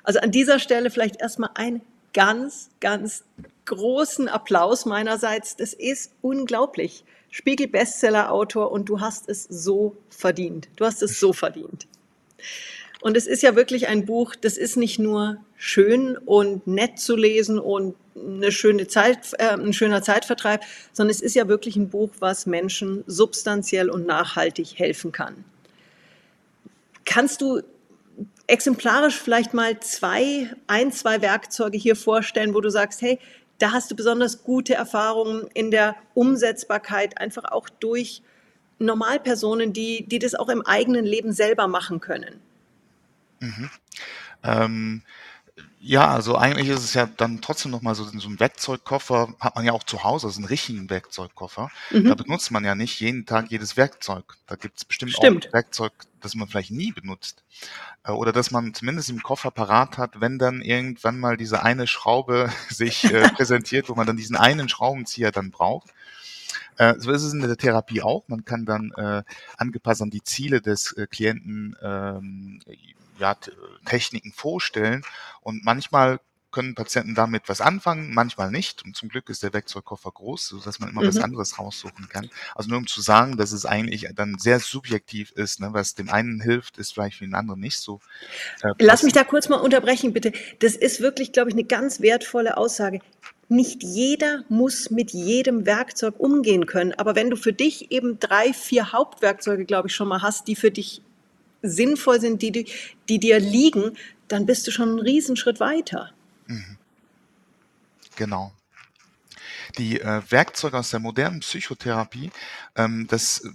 Also 0.02 0.18
an 0.20 0.32
dieser 0.32 0.58
Stelle 0.58 0.90
vielleicht 0.90 1.20
erstmal 1.20 1.50
ein 1.54 1.82
ganz, 2.12 2.70
ganz 2.80 3.24
großen 3.64 4.28
Applaus 4.28 4.86
meinerseits. 4.86 5.56
Das 5.56 5.72
ist 5.72 6.10
unglaublich. 6.20 7.04
Spiegel-Bestseller-Autor 7.30 8.72
und 8.72 8.88
du 8.88 9.00
hast 9.00 9.28
es 9.28 9.44
so 9.44 9.96
verdient. 10.10 10.68
Du 10.76 10.84
hast 10.84 11.02
es 11.02 11.20
so 11.20 11.32
verdient. 11.32 11.86
Und 13.00 13.16
es 13.16 13.26
ist 13.26 13.42
ja 13.42 13.56
wirklich 13.56 13.88
ein 13.88 14.04
Buch, 14.04 14.34
das 14.34 14.56
ist 14.56 14.76
nicht 14.76 14.98
nur 14.98 15.38
schön 15.64 16.16
und 16.16 16.66
nett 16.66 16.98
zu 16.98 17.14
lesen 17.14 17.60
und 17.60 17.94
eine 18.16 18.50
schöne 18.50 18.88
Zeit, 18.88 19.30
äh, 19.38 19.50
ein 19.50 19.72
schöner 19.72 20.02
Zeitvertreib, 20.02 20.64
sondern 20.92 21.12
es 21.12 21.22
ist 21.22 21.36
ja 21.36 21.46
wirklich 21.46 21.76
ein 21.76 21.88
Buch, 21.88 22.10
was 22.18 22.46
Menschen 22.46 23.04
substanziell 23.06 23.88
und 23.88 24.04
nachhaltig 24.04 24.76
helfen 24.76 25.12
kann. 25.12 25.44
Kannst 27.04 27.42
du 27.42 27.62
exemplarisch 28.48 29.20
vielleicht 29.20 29.54
mal 29.54 29.78
zwei, 29.78 30.50
ein, 30.66 30.90
zwei 30.90 31.22
Werkzeuge 31.22 31.78
hier 31.78 31.94
vorstellen, 31.94 32.54
wo 32.54 32.60
du 32.60 32.68
sagst, 32.68 33.00
hey, 33.00 33.20
da 33.60 33.70
hast 33.70 33.88
du 33.88 33.94
besonders 33.94 34.42
gute 34.42 34.74
Erfahrungen 34.74 35.46
in 35.54 35.70
der 35.70 35.94
Umsetzbarkeit, 36.14 37.18
einfach 37.18 37.44
auch 37.44 37.68
durch 37.68 38.22
Normalpersonen, 38.80 39.72
die, 39.72 40.06
die 40.08 40.18
das 40.18 40.34
auch 40.34 40.48
im 40.48 40.66
eigenen 40.66 41.04
Leben 41.04 41.32
selber 41.32 41.68
machen 41.68 42.00
können? 42.00 42.40
Mhm. 43.38 43.70
Ähm, 44.42 45.02
ja, 45.80 46.08
also 46.08 46.36
eigentlich 46.36 46.68
ist 46.68 46.84
es 46.84 46.94
ja 46.94 47.06
dann 47.06 47.40
trotzdem 47.40 47.72
noch 47.72 47.82
mal 47.82 47.94
so, 47.94 48.04
so 48.04 48.28
ein 48.28 48.40
Werkzeugkoffer 48.40 49.34
hat 49.40 49.56
man 49.56 49.64
ja 49.64 49.72
auch 49.72 49.82
zu 49.82 50.04
Hause, 50.04 50.28
also 50.28 50.38
einen 50.38 50.46
richtigen 50.46 50.88
Werkzeugkoffer. 50.88 51.70
Mhm. 51.90 52.04
Da 52.04 52.14
benutzt 52.14 52.52
man 52.52 52.64
ja 52.64 52.74
nicht 52.74 53.00
jeden 53.00 53.26
Tag 53.26 53.50
jedes 53.50 53.76
Werkzeug. 53.76 54.36
Da 54.46 54.54
gibt 54.54 54.78
es 54.78 54.84
bestimmt 54.84 55.12
Stimmt. 55.12 55.48
auch 55.48 55.52
Werkzeug, 55.52 55.92
das 56.20 56.34
man 56.36 56.48
vielleicht 56.48 56.70
nie 56.70 56.92
benutzt. 56.92 57.42
Äh, 58.04 58.12
oder 58.12 58.32
dass 58.32 58.52
man 58.52 58.72
zumindest 58.74 59.10
im 59.10 59.22
Koffer 59.22 59.50
parat 59.50 59.98
hat, 59.98 60.20
wenn 60.20 60.38
dann 60.38 60.62
irgendwann 60.62 61.18
mal 61.18 61.36
diese 61.36 61.62
eine 61.62 61.86
Schraube 61.86 62.50
sich 62.68 63.04
äh, 63.04 63.28
präsentiert, 63.34 63.88
wo 63.88 63.94
man 63.94 64.06
dann 64.06 64.16
diesen 64.16 64.36
einen 64.36 64.68
Schraubenzieher 64.68 65.32
dann 65.32 65.50
braucht. 65.50 65.90
Äh, 66.76 66.94
so 66.98 67.10
ist 67.10 67.22
es 67.22 67.32
in 67.32 67.40
der 67.40 67.56
Therapie 67.56 68.02
auch. 68.02 68.24
Man 68.28 68.44
kann 68.44 68.64
dann 68.64 68.92
äh, 68.96 69.22
angepasst 69.56 70.00
an 70.00 70.10
die 70.10 70.22
Ziele 70.22 70.60
des 70.62 70.92
äh, 70.92 71.06
Klienten 71.06 71.76
ähm, 71.82 72.60
ja, 73.18 73.36
Techniken 73.84 74.32
vorstellen. 74.32 75.04
Und 75.40 75.64
manchmal 75.64 76.20
können 76.52 76.74
Patienten 76.74 77.14
damit 77.14 77.48
was 77.48 77.60
anfangen, 77.60 78.14
manchmal 78.14 78.50
nicht. 78.50 78.84
Und 78.84 78.94
zum 78.94 79.08
Glück 79.08 79.28
ist 79.28 79.42
der 79.42 79.52
Werkzeugkoffer 79.52 80.12
groß, 80.12 80.48
sodass 80.48 80.78
man 80.78 80.90
immer 80.90 81.02
mhm. 81.02 81.08
was 81.08 81.16
anderes 81.16 81.58
raussuchen 81.58 82.08
kann. 82.08 82.30
Also 82.54 82.68
nur 82.68 82.78
um 82.78 82.86
zu 82.86 83.00
sagen, 83.00 83.36
dass 83.36 83.50
es 83.50 83.66
eigentlich 83.66 84.08
dann 84.14 84.38
sehr 84.38 84.60
subjektiv 84.60 85.32
ist, 85.32 85.60
ne? 85.60 85.70
was 85.72 85.94
dem 85.94 86.10
einen 86.10 86.40
hilft, 86.40 86.78
ist 86.78 86.92
vielleicht 86.92 87.16
für 87.16 87.24
den 87.24 87.34
anderen 87.34 87.58
nicht 87.58 87.78
so. 87.78 88.00
Äh, 88.62 88.74
Lass 88.78 89.02
mich 89.02 89.14
da 89.14 89.24
kurz 89.24 89.48
mal 89.48 89.56
unterbrechen, 89.56 90.12
bitte. 90.12 90.32
Das 90.60 90.76
ist 90.76 91.00
wirklich, 91.00 91.32
glaube 91.32 91.50
ich, 91.50 91.54
eine 91.54 91.64
ganz 91.64 92.00
wertvolle 92.00 92.56
Aussage. 92.56 93.00
Nicht 93.48 93.82
jeder 93.82 94.44
muss 94.48 94.90
mit 94.90 95.10
jedem 95.10 95.66
Werkzeug 95.66 96.18
umgehen 96.18 96.66
können. 96.66 96.92
Aber 96.92 97.16
wenn 97.16 97.30
du 97.30 97.36
für 97.36 97.52
dich 97.52 97.90
eben 97.90 98.18
drei, 98.18 98.52
vier 98.52 98.92
Hauptwerkzeuge, 98.92 99.64
glaube 99.64 99.88
ich, 99.88 99.94
schon 99.94 100.08
mal 100.08 100.22
hast, 100.22 100.48
die 100.48 100.56
für 100.56 100.70
dich 100.70 101.02
sinnvoll 101.62 102.20
sind, 102.20 102.42
die, 102.42 102.66
die 103.08 103.18
dir 103.18 103.38
liegen, 103.38 103.96
dann 104.28 104.46
bist 104.46 104.66
du 104.66 104.70
schon 104.70 104.90
einen 104.90 105.00
Riesenschritt 105.00 105.60
weiter. 105.60 106.10
Mhm. 106.46 106.76
Genau. 108.16 108.52
Die 109.78 110.00
äh, 110.00 110.22
Werkzeuge 110.28 110.78
aus 110.78 110.90
der 110.90 111.00
modernen 111.00 111.40
Psychotherapie, 111.40 112.30
ähm, 112.76 113.06
das 113.08 113.40
äh, 113.44 113.50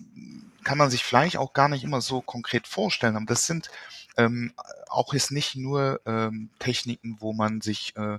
kann 0.64 0.78
man 0.78 0.90
sich 0.90 1.04
vielleicht 1.04 1.38
auch 1.38 1.54
gar 1.54 1.70
nicht 1.70 1.84
immer 1.84 2.02
so 2.02 2.22
konkret 2.22 2.68
vorstellen, 2.68 3.16
aber 3.16 3.26
das 3.26 3.46
sind 3.46 3.70
ähm, 4.18 4.52
auch 4.90 5.14
jetzt 5.14 5.32
nicht 5.32 5.56
nur 5.56 6.02
ähm, 6.06 6.50
Techniken, 6.60 7.18
wo 7.20 7.34
man 7.34 7.62
sich 7.62 7.96
äh, 7.96 8.18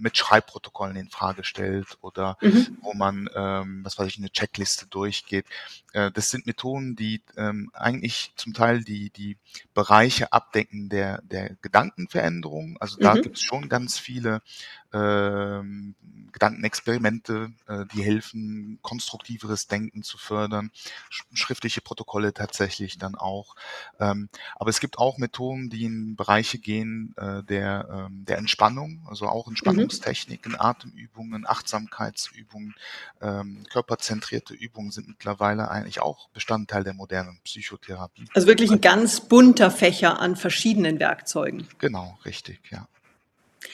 mit 0.00 0.16
Schreibprotokollen 0.16 0.96
in 0.96 1.08
Frage 1.08 1.44
stellt 1.44 1.98
oder 2.00 2.36
mhm. 2.40 2.78
wo 2.80 2.94
man, 2.94 3.28
ähm, 3.34 3.84
was 3.84 3.98
weiß 3.98 4.08
ich, 4.08 4.18
eine 4.18 4.30
Checkliste 4.30 4.86
durchgeht. 4.86 5.46
Äh, 5.92 6.10
das 6.10 6.30
sind 6.30 6.46
Methoden, 6.46 6.96
die 6.96 7.22
ähm, 7.36 7.70
eigentlich 7.72 8.32
zum 8.36 8.54
Teil 8.54 8.82
die, 8.82 9.10
die 9.10 9.36
Bereiche 9.74 10.32
abdecken 10.32 10.88
der, 10.88 11.20
der 11.22 11.56
Gedankenveränderung. 11.62 12.76
Also 12.80 12.98
da 12.98 13.14
mhm. 13.14 13.22
gibt 13.22 13.36
es 13.36 13.42
schon 13.42 13.68
ganz 13.68 13.98
viele 13.98 14.42
ähm, 14.92 15.94
Gedankenexperimente, 16.32 17.52
äh, 17.66 17.84
die 17.94 18.02
helfen, 18.02 18.78
konstruktiveres 18.82 19.66
Denken 19.66 20.02
zu 20.02 20.18
fördern, 20.18 20.70
sch 21.10 21.24
schriftliche 21.32 21.80
Protokolle 21.80 22.32
tatsächlich 22.32 22.98
dann 22.98 23.14
auch. 23.14 23.54
Ähm, 23.98 24.28
aber 24.56 24.70
es 24.70 24.80
gibt 24.80 24.98
auch 24.98 25.18
Methoden, 25.18 25.70
die 25.70 25.84
in 25.84 26.16
Bereiche 26.16 26.58
gehen 26.58 27.14
äh, 27.16 27.42
der, 27.42 27.88
ähm, 28.08 28.24
der 28.24 28.38
Entspannung, 28.38 29.06
also 29.08 29.26
auch 29.26 29.46
mhm. 29.46 29.52
Entspannungstechniken, 29.52 30.52
mhm. 30.52 30.60
Atemübungen, 30.60 31.46
Achtsamkeitsübungen, 31.46 32.74
ähm, 33.20 33.64
körperzentrierte 33.70 34.54
Übungen 34.54 34.90
sind 34.90 35.08
mittlerweile 35.08 35.70
eigentlich 35.70 36.00
auch 36.00 36.28
Bestandteil 36.30 36.84
der 36.84 36.94
modernen 36.94 37.40
Psychotherapie. 37.44 38.26
Also 38.34 38.46
wirklich 38.46 38.70
ein 38.70 38.80
ganz 38.80 39.20
bunter 39.20 39.70
Fächer 39.70 40.20
an 40.20 40.36
verschiedenen 40.36 40.98
Werkzeugen. 41.00 41.68
Genau, 41.78 42.18
richtig, 42.24 42.60
ja. 42.70 42.88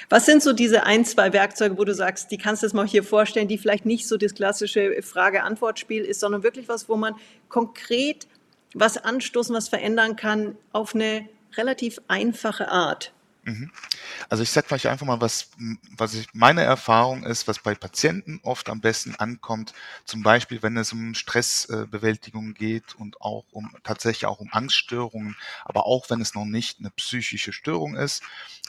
Was 0.09 0.26
sind 0.26 0.43
so 0.43 0.52
diese 0.52 0.85
ein, 0.85 1.05
zwei 1.05 1.33
Werkzeuge, 1.33 1.78
wo 1.78 1.85
du 1.85 1.95
sagst, 1.95 2.31
die 2.31 2.38
kannst 2.38 2.62
du 2.62 2.69
dir 2.69 2.76
mal 2.76 2.87
hier 2.87 3.05
vorstellen, 3.05 3.49
die 3.49 3.59
vielleicht 3.59 3.87
nicht 3.87 4.09
so 4.09 4.16
das 4.16 4.35
klassische 4.35 5.00
Frage-Antwort-Spiel 5.02 6.05
ist, 6.05 6.21
sondern 6.21 6.43
wirklich 6.43 6.69
was, 6.69 6.88
wo 6.88 6.97
man 6.97 7.14
konkret 7.49 8.26
was 8.75 8.99
anstoßen, 8.99 9.55
was 9.55 9.69
verändern 9.69 10.16
kann 10.16 10.57
auf 10.73 10.95
eine 10.95 11.28
relativ 11.57 12.00
einfache 12.09 12.69
Art? 12.69 13.12
Mhm. 13.47 13.71
Also 14.28 14.43
ich 14.43 14.50
sage 14.50 14.75
euch 14.75 14.88
einfach 14.88 15.07
mal, 15.07 15.21
was, 15.21 15.50
was 15.97 16.14
ich, 16.14 16.26
meine 16.33 16.62
Erfahrung 16.62 17.25
ist, 17.25 17.47
was 17.47 17.61
bei 17.61 17.76
Patienten 17.76 18.40
oft 18.43 18.69
am 18.69 18.81
besten 18.81 19.14
ankommt, 19.14 19.73
zum 20.05 20.25
Beispiel, 20.25 20.62
wenn 20.64 20.76
es 20.76 20.93
um 20.93 21.14
Stressbewältigung 21.14 22.55
geht 22.55 22.97
und 22.97 23.21
auch 23.21 23.45
um 23.52 23.71
tatsächlich 23.85 24.26
auch 24.26 24.40
um 24.40 24.49
Angststörungen, 24.50 25.37
aber 25.64 25.87
auch 25.87 26.11
wenn 26.11 26.21
es 26.21 26.35
noch 26.35 26.45
nicht 26.45 26.81
eine 26.81 26.90
psychische 26.90 27.52
Störung 27.52 27.95
ist, 27.95 28.21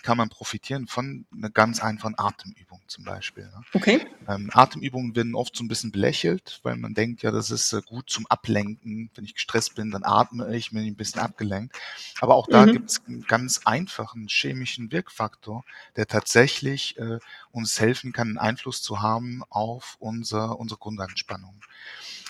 kann 0.04 0.18
man 0.18 0.30
profitieren 0.30 0.88
von 0.88 1.26
einer 1.36 1.50
ganz 1.50 1.82
einfachen 1.82 2.16
Atemübung 2.18 2.82
zum 2.88 3.04
Beispiel. 3.04 3.46
Ne? 3.46 3.62
Okay. 3.74 4.06
Ähm, 4.28 4.50
Atemübungen 4.54 5.16
werden 5.16 5.36
oft 5.36 5.56
so 5.56 5.64
ein 5.64 5.68
bisschen 5.68 5.92
belächelt, 5.92 6.60
weil 6.64 6.76
man 6.76 6.94
denkt, 6.94 7.24
ja, 7.24 7.32
das 7.32 7.52
ist 7.52 7.74
äh, 7.74 7.82
gut 7.82 8.10
zum 8.10 8.28
Ablenken. 8.28 9.10
Wenn 9.16 9.26
ich 9.26 9.36
gestresst 9.36 9.76
bin, 9.76 9.92
dann 9.92 10.04
atme 10.04 10.56
ich, 10.56 10.72
bin 10.72 10.84
ich 10.84 10.92
ein 10.92 10.96
bisschen 10.96 11.22
abgelenkt. 11.22 11.78
Aber 12.22 12.36
auch 12.36 12.48
da 12.48 12.66
mhm. 12.66 12.74
gibt 12.74 12.90
es 12.92 13.02
einen 13.06 13.24
ganz 13.24 13.62
einfachen 13.66 14.28
chemischen 14.28 14.92
Wirkfaktor, 14.92 15.64
der 15.96 16.08
tatsächlich 16.08 16.98
äh, 16.98 17.20
uns 17.52 17.80
helfen 17.80 18.14
kann, 18.14 18.30
einen 18.30 18.38
Einfluss 18.38 18.82
zu 18.82 19.02
haben 19.02 19.44
auf 19.50 19.98
unser, 20.00 20.60
unsere 20.60 20.80
Grundanspannung. 20.80 21.62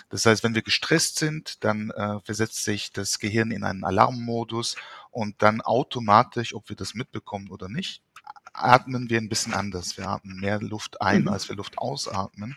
Das 0.10 0.26
heißt, 0.26 0.44
wenn 0.44 0.56
wir 0.56 0.62
gestresst 0.62 1.18
sind, 1.18 1.64
dann 1.66 1.90
äh, 1.92 2.20
versetzt 2.22 2.64
sich 2.64 2.94
das 2.94 3.20
Gehirn 3.20 3.52
in 3.52 3.64
einen 3.64 3.84
Alarmmodus 3.84 4.78
und 5.18 5.42
dann 5.42 5.62
automatisch, 5.62 6.54
ob 6.54 6.70
wir 6.70 6.76
das 6.76 6.94
mitbekommen 6.94 7.50
oder 7.50 7.70
nicht, 7.70 8.04
atmen 8.54 9.10
wir 9.10 9.20
ein 9.20 9.30
bisschen 9.30 9.56
anders. 9.56 9.98
Wir 9.98 10.08
atmen 10.08 10.40
mehr 10.40 10.62
Luft 10.62 11.02
ein, 11.02 11.24
mhm. 11.24 11.30
als 11.30 11.50
wir 11.50 11.56
Luft 11.56 11.80
ausatmen. 11.80 12.56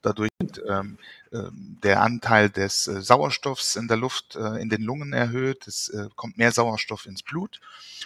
Dadurch 0.00 0.30
ähm, 0.66 0.96
äh, 1.32 1.50
der 1.52 2.00
Anteil 2.00 2.48
des 2.48 2.88
äh, 2.88 3.02
Sauerstoffs 3.02 3.76
in 3.76 3.88
der 3.88 3.98
Luft 3.98 4.36
äh, 4.36 4.56
in 4.56 4.70
den 4.70 4.80
Lungen 4.80 5.12
erhöht. 5.12 5.66
Es 5.66 5.90
äh, 5.90 6.08
kommt 6.16 6.38
mehr 6.38 6.50
Sauerstoff 6.50 7.04
ins 7.04 7.22
Blut 7.22 7.60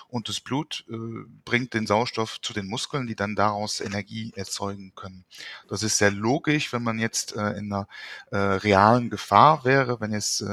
und 0.09 0.29
das 0.29 0.41
Blut 0.41 0.85
äh, 0.91 0.97
bringt 1.45 1.73
den 1.73 1.87
Sauerstoff 1.87 2.41
zu 2.41 2.53
den 2.53 2.67
Muskeln, 2.67 3.07
die 3.07 3.15
dann 3.15 3.37
daraus 3.37 3.81
Energie 3.81 4.33
erzeugen 4.35 4.95
können. 4.97 5.25
Das 5.69 5.85
ist 5.85 5.99
sehr 5.99 6.11
logisch, 6.11 6.73
wenn 6.73 6.83
man 6.83 6.99
jetzt 6.99 7.33
in 7.33 7.73
einer 7.73 7.87
realen 8.33 9.11
Gefahr 9.11 9.65
wäre, 9.65 10.01
wenn 10.01 10.13
jetzt 10.13 10.45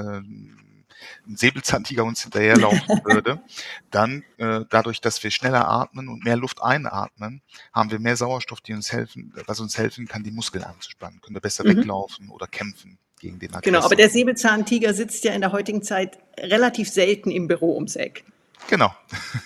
ein 1.28 1.38
Säbelzahntiger 1.38 2.04
uns 2.04 2.22
hinterherlaufen 2.24 2.82
würde, 3.04 3.42
dann 3.92 4.24
äh, 4.38 4.62
dadurch, 4.70 5.02
dass 5.02 5.24
wir 5.24 5.32
schneller 5.32 5.68
atmen 5.68 6.08
und 6.08 6.24
mehr 6.24 6.38
Luft 6.38 6.62
einatmen, 6.62 7.42
haben 7.74 7.92
wir 7.92 8.00
mehr 8.00 8.16
Sauerstoff, 8.16 8.62
die 8.62 8.74
uns 8.74 8.92
helfen, 8.92 9.34
was 9.46 9.60
uns 9.60 9.78
helfen 9.78 10.08
kann, 10.08 10.24
die 10.24 10.32
Muskeln 10.32 10.64
anzuspannen, 10.64 11.22
können 11.22 11.36
wir 11.36 11.42
besser 11.42 11.64
mhm. 11.64 11.78
weglaufen 11.78 12.30
oder 12.30 12.48
kämpfen 12.48 12.98
gegen 13.20 13.40
den 13.40 13.50
Aggressor. 13.50 13.72
Genau, 13.72 13.86
aber 13.86 13.96
der 13.96 14.10
Säbelzahntiger 14.10 14.94
sitzt 14.94 15.24
ja 15.24 15.34
in 15.34 15.42
der 15.42 15.52
heutigen 15.52 15.84
Zeit 15.84 16.20
relativ 16.38 16.90
selten 16.90 17.32
im 17.32 17.48
Büro 17.48 17.76
ums 17.76 17.96
Eck. 17.96 18.24
Genau. 18.68 18.96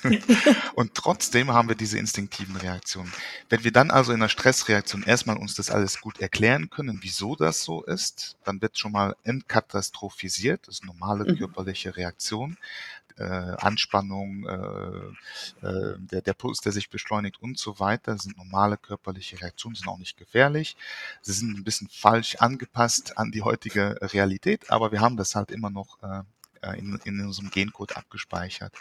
und 0.76 0.96
trotzdem 0.96 1.52
haben 1.52 1.70
wir 1.70 1.76
diese 1.76 1.98
instinktiven 1.98 2.56
Reaktionen. 2.58 3.12
Wenn 3.50 3.64
wir 3.64 3.72
dann 3.72 3.92
also 3.92 4.12
in 4.12 4.20
der 4.20 4.30
Stressreaktion 4.30 5.04
erstmal 5.04 5.38
uns 5.38 5.56
das 5.56 5.70
alles 5.70 6.02
gut 6.02 6.20
erklären 6.20 6.70
können, 6.70 7.00
wieso 7.02 7.36
das 7.36 7.64
so 7.64 7.84
ist, 7.84 8.36
dann 8.44 8.62
wird 8.62 8.78
schon 8.78 8.92
mal 8.92 9.16
entkatastrophisiert, 9.24 10.68
das 10.68 10.76
ist 10.76 10.84
eine 10.84 10.92
normale 10.92 11.32
mhm. 11.32 11.38
körperliche 11.38 11.96
Reaktion. 11.96 12.58
Äh, 13.16 13.24
Anspannung, 13.24 14.48
äh, 14.48 15.68
äh, 15.68 15.96
der, 16.00 16.22
der 16.24 16.34
Puls, 16.34 16.62
der 16.62 16.72
sich 16.72 16.90
beschleunigt 16.90 17.40
und 17.44 17.60
so 17.60 17.80
weiter, 17.80 18.18
sind 18.18 18.38
normale 18.38 18.76
körperliche 18.76 19.40
Reaktionen, 19.40 19.76
sind 19.76 19.88
auch 19.88 20.00
nicht 20.00 20.18
gefährlich. 20.18 20.76
Sie 21.22 21.34
sind 21.34 21.56
ein 21.56 21.64
bisschen 21.64 21.90
falsch 21.90 22.38
angepasst 22.38 23.16
an 23.20 23.30
die 23.30 23.44
heutige 23.44 24.00
Realität, 24.02 24.72
aber 24.72 24.92
wir 24.92 25.00
haben 25.00 25.16
das 25.16 25.36
halt 25.36 25.52
immer 25.52 25.70
noch 25.70 26.02
äh, 26.02 26.24
äh, 26.64 26.80
in, 26.80 27.00
in 27.04 27.26
unserem 27.26 27.50
Gencode 27.50 27.98
abgespeichert. 27.98 28.74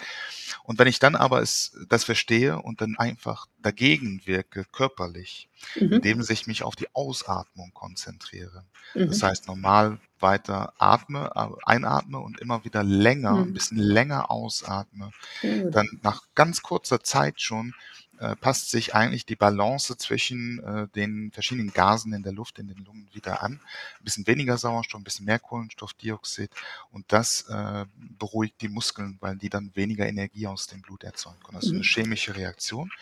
Und 0.64 0.78
wenn 0.78 0.88
ich 0.88 0.98
dann 0.98 1.16
aber 1.16 1.42
es, 1.42 1.76
das 1.88 2.04
verstehe 2.04 2.60
und 2.60 2.80
dann 2.80 2.96
einfach 2.96 3.46
dagegen 3.60 4.22
wirke, 4.24 4.64
körperlich, 4.64 5.48
mhm. 5.78 5.94
indem 5.94 6.24
ich 6.28 6.46
mich 6.46 6.62
auf 6.62 6.76
die 6.76 6.94
Ausatmung 6.94 7.72
konzentriere. 7.74 8.64
Mhm. 8.94 9.08
Das 9.08 9.22
heißt, 9.22 9.48
normal 9.48 9.98
weiter 10.20 10.72
atme, 10.78 11.30
äh, 11.34 11.48
einatme 11.64 12.18
und 12.18 12.40
immer 12.40 12.64
wieder 12.64 12.82
länger, 12.82 13.32
mhm. 13.32 13.42
ein 13.42 13.52
bisschen 13.52 13.78
länger 13.78 14.30
ausatme, 14.30 15.10
dann 15.42 15.88
nach 16.02 16.22
ganz 16.34 16.62
kurzer 16.62 17.02
Zeit 17.02 17.40
schon 17.40 17.74
äh, 18.22 18.36
passt 18.36 18.70
sich 18.70 18.94
eigentlich 18.94 19.26
die 19.26 19.34
Balance 19.34 19.96
zwischen 19.96 20.62
äh, 20.62 20.86
den 20.94 21.32
verschiedenen 21.32 21.72
Gasen 21.72 22.12
in 22.12 22.22
der 22.22 22.32
Luft, 22.32 22.60
in 22.60 22.68
den 22.68 22.84
Lungen 22.84 23.08
wieder 23.12 23.42
an. 23.42 23.54
Ein 23.98 24.04
bisschen 24.04 24.26
weniger 24.28 24.56
Sauerstoff, 24.56 25.00
ein 25.00 25.04
bisschen 25.04 25.26
mehr 25.26 25.40
Kohlenstoffdioxid 25.40 26.52
und 26.92 27.04
das 27.08 27.48
äh, 27.48 27.84
beruhigt 28.18 28.60
die 28.60 28.68
Muskeln, 28.68 29.18
weil 29.20 29.34
die 29.34 29.48
dann 29.48 29.72
weniger 29.74 30.06
Energie 30.06 30.46
aus 30.46 30.68
dem 30.68 30.82
Blut 30.82 31.02
erzeugen 31.02 31.40
können. 31.42 31.56
Das 31.56 31.64
ist 31.64 31.70
eine 31.70 31.80
mhm. 31.80 31.82
chemische 31.82 32.36
Reaktion, 32.36 32.92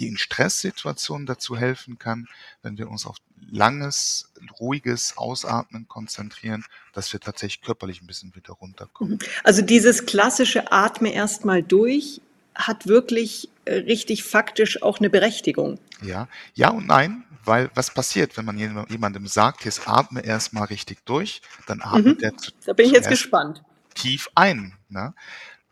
die 0.00 0.08
in 0.08 0.18
Stresssituationen 0.18 1.26
dazu 1.26 1.56
helfen 1.56 2.00
kann, 2.00 2.26
wenn 2.62 2.76
wir 2.76 2.90
uns 2.90 3.06
auf 3.06 3.18
langes, 3.48 4.32
ruhiges 4.58 5.16
Ausatmen 5.16 5.86
konzentrieren, 5.86 6.64
dass 6.92 7.12
wir 7.12 7.20
tatsächlich 7.20 7.62
körperlich 7.62 8.02
ein 8.02 8.08
bisschen 8.08 8.34
wieder 8.34 8.54
runterkommen. 8.54 9.14
Mhm. 9.14 9.18
Also 9.44 9.62
dieses 9.62 10.06
klassische 10.06 10.72
Atme 10.72 11.12
erstmal 11.12 11.62
durch 11.62 12.20
hat 12.56 12.86
wirklich 12.86 13.50
äh, 13.64 13.74
richtig 13.74 14.24
faktisch 14.24 14.82
auch 14.82 14.98
eine 14.98 15.10
Berechtigung. 15.10 15.78
Ja, 16.02 16.28
ja 16.54 16.70
und 16.70 16.86
nein, 16.86 17.24
weil 17.44 17.70
was 17.74 17.92
passiert, 17.92 18.36
wenn 18.36 18.44
man 18.44 18.58
jemandem 18.58 19.26
sagt, 19.26 19.64
jetzt 19.64 19.88
atme 19.88 20.24
erstmal 20.24 20.64
richtig 20.64 21.04
durch, 21.04 21.42
dann 21.66 21.80
atmet 21.80 22.18
mhm. 22.18 22.24
er 22.24 22.36
zu, 22.36 22.50
Da 22.64 22.72
bin 22.72 22.86
ich 22.86 22.92
jetzt 22.92 23.08
gespannt. 23.08 23.62
Tief 23.94 24.28
ein. 24.34 24.74
Ne? 24.88 25.14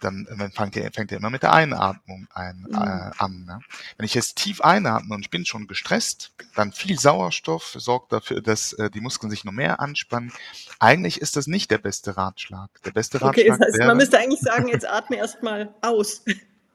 Dann, 0.00 0.26
dann 0.38 0.52
fängt, 0.52 0.76
er, 0.76 0.92
fängt 0.92 1.12
er 1.12 1.18
immer 1.18 1.30
mit 1.30 1.42
der 1.42 1.52
Einatmung 1.52 2.26
ein, 2.32 2.66
mhm. 2.68 2.74
äh, 2.74 3.10
an. 3.18 3.44
Ne? 3.44 3.60
Wenn 3.96 4.04
ich 4.04 4.14
jetzt 4.14 4.36
tief 4.36 4.60
einatme 4.60 5.14
und 5.14 5.22
ich 5.22 5.30
bin 5.30 5.44
schon 5.46 5.66
gestresst, 5.66 6.32
dann 6.54 6.72
viel 6.72 6.98
Sauerstoff 6.98 7.74
sorgt 7.76 8.12
dafür, 8.12 8.40
dass 8.40 8.72
äh, 8.74 8.90
die 8.90 9.00
Muskeln 9.00 9.30
sich 9.30 9.44
noch 9.44 9.52
mehr 9.52 9.80
anspannen. 9.80 10.32
Eigentlich 10.78 11.20
ist 11.20 11.36
das 11.36 11.46
nicht 11.46 11.70
der 11.70 11.78
beste 11.78 12.16
Ratschlag. 12.16 12.70
Der 12.84 12.92
beste 12.92 13.20
Ratschlag 13.20 13.46
okay, 13.46 13.48
das 13.48 13.60
heißt, 13.60 13.78
wäre, 13.78 13.88
man 13.88 13.96
müsste 13.96 14.18
eigentlich 14.18 14.40
sagen, 14.40 14.68
jetzt 14.68 14.88
atme 14.88 15.16
erstmal 15.16 15.74
aus. 15.80 16.22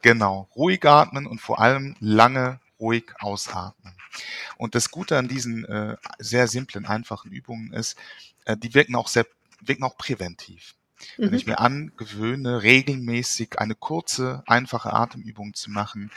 Genau, 0.01 0.47
ruhig 0.55 0.85
atmen 0.85 1.27
und 1.27 1.41
vor 1.41 1.59
allem 1.59 1.95
lange 1.99 2.59
ruhig 2.79 3.11
ausatmen. 3.19 3.93
Und 4.57 4.75
das 4.75 4.91
Gute 4.91 5.17
an 5.17 5.27
diesen 5.27 5.65
äh, 5.65 5.97
sehr 6.19 6.47
simplen, 6.47 6.85
einfachen 6.85 7.31
Übungen 7.31 7.73
ist, 7.73 7.97
äh, 8.45 8.57
die 8.57 8.73
wirken 8.73 8.95
auch 8.95 9.07
sehr, 9.09 9.25
wirken 9.61 9.83
auch 9.83 9.97
präventiv. 9.97 10.75
Wenn 11.23 11.33
ich 11.33 11.45
Mhm. 11.45 11.51
mir 11.51 11.59
angewöhne, 11.59 12.63
regelmäßig 12.63 13.59
eine 13.59 13.75
kurze, 13.75 14.43
einfache 14.47 14.93
Atemübung 14.93 15.53
zu 15.53 15.71
machen, 15.71 16.11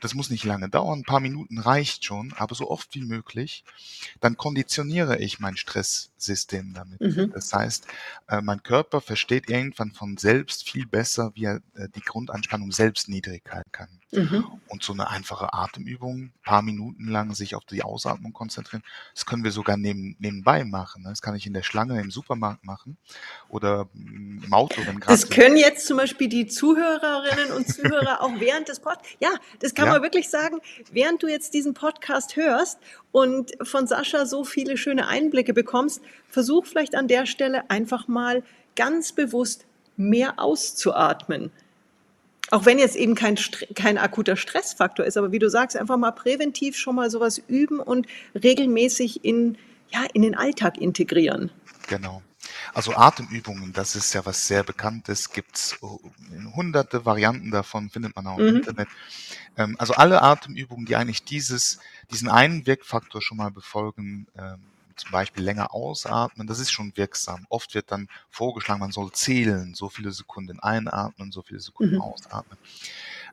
das 0.00 0.14
muss 0.14 0.30
nicht 0.30 0.44
lange 0.44 0.68
dauern, 0.68 1.00
ein 1.00 1.04
paar 1.04 1.20
Minuten 1.20 1.58
reicht 1.58 2.04
schon, 2.04 2.32
aber 2.34 2.54
so 2.54 2.70
oft 2.70 2.94
wie 2.94 3.02
möglich, 3.02 3.64
dann 4.20 4.36
konditioniere 4.36 5.18
ich 5.18 5.40
mein 5.40 5.56
Stresssystem 6.22 6.72
damit. 6.74 7.00
Mhm. 7.00 7.32
Das 7.32 7.52
heißt, 7.52 7.86
äh, 8.28 8.40
mein 8.40 8.62
Körper 8.62 9.00
versteht 9.00 9.50
irgendwann 9.50 9.92
von 9.92 10.16
selbst 10.16 10.68
viel 10.68 10.86
besser, 10.86 11.32
wie 11.34 11.44
er 11.44 11.56
äh, 11.74 11.88
die 11.94 12.00
Grundanspannung 12.00 12.72
selbst 12.72 13.08
niedrig 13.08 13.42
halten 13.50 13.72
kann. 13.72 13.88
Mhm. 14.12 14.44
Und 14.68 14.82
so 14.82 14.92
eine 14.92 15.08
einfache 15.08 15.52
Atemübung, 15.54 16.32
paar 16.44 16.60
Minuten 16.62 17.08
lang 17.08 17.34
sich 17.34 17.54
auf 17.54 17.64
die 17.64 17.82
Ausatmung 17.82 18.32
konzentrieren, 18.34 18.82
das 19.14 19.24
können 19.24 19.42
wir 19.42 19.50
sogar 19.52 19.76
neben, 19.78 20.16
nebenbei 20.18 20.64
machen. 20.64 21.02
ne? 21.02 21.08
Das 21.08 21.22
kann 21.22 21.34
ich 21.34 21.46
in 21.46 21.54
der 21.54 21.62
Schlange 21.62 21.98
im 22.00 22.10
Supermarkt 22.10 22.64
machen 22.64 22.98
oder 23.48 23.88
im 23.94 24.52
Auto, 24.52 24.82
wenn 24.86 25.00
Das 25.00 25.30
können 25.30 25.56
jetzt 25.56 25.86
zum 25.86 25.96
Beispiel 25.96 26.28
die 26.28 26.46
Zuhörerinnen 26.46 27.52
und 27.52 27.66
Zuhörer 27.66 28.20
auch 28.20 28.38
während 28.38 28.68
des 28.68 28.80
Podcasts, 28.80 29.16
ja, 29.20 29.30
das 29.60 29.74
kann 29.74 29.86
Ja. 29.86 29.92
man 29.92 30.02
wirklich 30.02 30.28
sagen, 30.28 30.58
während 30.90 31.22
du 31.22 31.28
jetzt 31.28 31.54
diesen 31.54 31.72
Podcast 31.72 32.36
hörst 32.36 32.78
und 33.12 33.52
von 33.62 33.86
Sascha 33.86 34.26
so 34.26 34.42
viele 34.42 34.76
schöne 34.76 35.06
Einblicke 35.06 35.52
bekommst, 35.52 36.00
versuch 36.28 36.66
vielleicht 36.66 36.94
an 36.94 37.08
der 37.08 37.26
Stelle 37.26 37.70
einfach 37.70 38.08
mal 38.08 38.42
ganz 38.74 39.12
bewusst 39.12 39.66
mehr 39.96 40.38
auszuatmen. 40.38 41.50
Auch 42.50 42.66
wenn 42.66 42.78
jetzt 42.78 42.96
eben 42.96 43.14
kein, 43.14 43.38
kein 43.74 43.98
akuter 43.98 44.36
Stressfaktor 44.36 45.06
ist, 45.06 45.16
aber 45.16 45.32
wie 45.32 45.38
du 45.38 45.48
sagst, 45.48 45.76
einfach 45.76 45.96
mal 45.96 46.10
präventiv 46.10 46.76
schon 46.76 46.96
mal 46.96 47.10
sowas 47.10 47.40
üben 47.48 47.80
und 47.80 48.06
regelmäßig 48.34 49.24
in, 49.24 49.56
ja, 49.90 50.04
in 50.12 50.22
den 50.22 50.34
Alltag 50.34 50.78
integrieren. 50.78 51.50
Genau. 51.88 52.22
Also 52.74 52.94
Atemübungen, 52.96 53.72
das 53.72 53.96
ist 53.96 54.12
ja 54.14 54.24
was 54.26 54.46
sehr 54.46 54.64
Bekanntes, 54.64 55.30
gibt's 55.30 55.78
äh, 55.82 56.44
hunderte 56.54 57.04
Varianten 57.04 57.50
davon, 57.50 57.90
findet 57.90 58.16
man 58.16 58.26
auch 58.26 58.38
im 58.40 58.46
Mhm. 58.46 58.48
Internet. 58.48 58.88
Ähm, 59.56 59.76
also 59.78 59.94
alle 59.94 60.22
Atemübungen, 60.22 60.86
die 60.86 60.96
eigentlich 60.96 61.24
dieses, 61.24 61.78
diesen 62.10 62.28
einen 62.28 62.66
Wirkfaktor 62.66 63.22
schon 63.22 63.38
mal 63.38 63.50
befolgen, 63.50 64.26
ähm, 64.36 64.72
zum 64.96 65.10
Beispiel 65.10 65.42
länger 65.42 65.74
ausatmen, 65.74 66.46
das 66.46 66.58
ist 66.58 66.70
schon 66.70 66.96
wirksam. 66.96 67.46
Oft 67.48 67.74
wird 67.74 67.90
dann 67.90 68.08
vorgeschlagen, 68.28 68.80
man 68.80 68.92
soll 68.92 69.10
zählen, 69.12 69.74
so 69.74 69.88
viele 69.88 70.12
Sekunden 70.12 70.60
einatmen, 70.60 71.32
so 71.32 71.42
viele 71.42 71.60
Sekunden 71.60 71.94
Mhm. 71.94 71.98
ausatmen. 71.98 72.58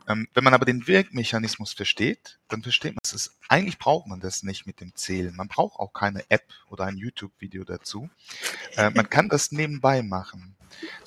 Ähm, 0.09 0.27
wenn 0.33 0.43
man 0.43 0.55
aber 0.55 0.65
den 0.65 0.87
Wirkmechanismus 0.87 1.73
versteht, 1.73 2.39
dann 2.49 2.63
versteht 2.63 2.93
man, 2.93 2.99
es 3.03 3.37
eigentlich 3.47 3.77
braucht 3.77 4.07
man 4.07 4.19
das 4.19 4.43
nicht 4.43 4.65
mit 4.65 4.81
dem 4.81 4.95
Zählen. 4.95 5.35
Man 5.35 5.47
braucht 5.47 5.79
auch 5.79 5.93
keine 5.93 6.29
App 6.29 6.51
oder 6.67 6.85
ein 6.85 6.97
YouTube-Video 6.97 7.63
dazu. 7.63 8.09
Äh, 8.75 8.89
man 8.89 9.09
kann 9.09 9.29
das 9.29 9.51
nebenbei 9.51 10.01
machen. 10.01 10.55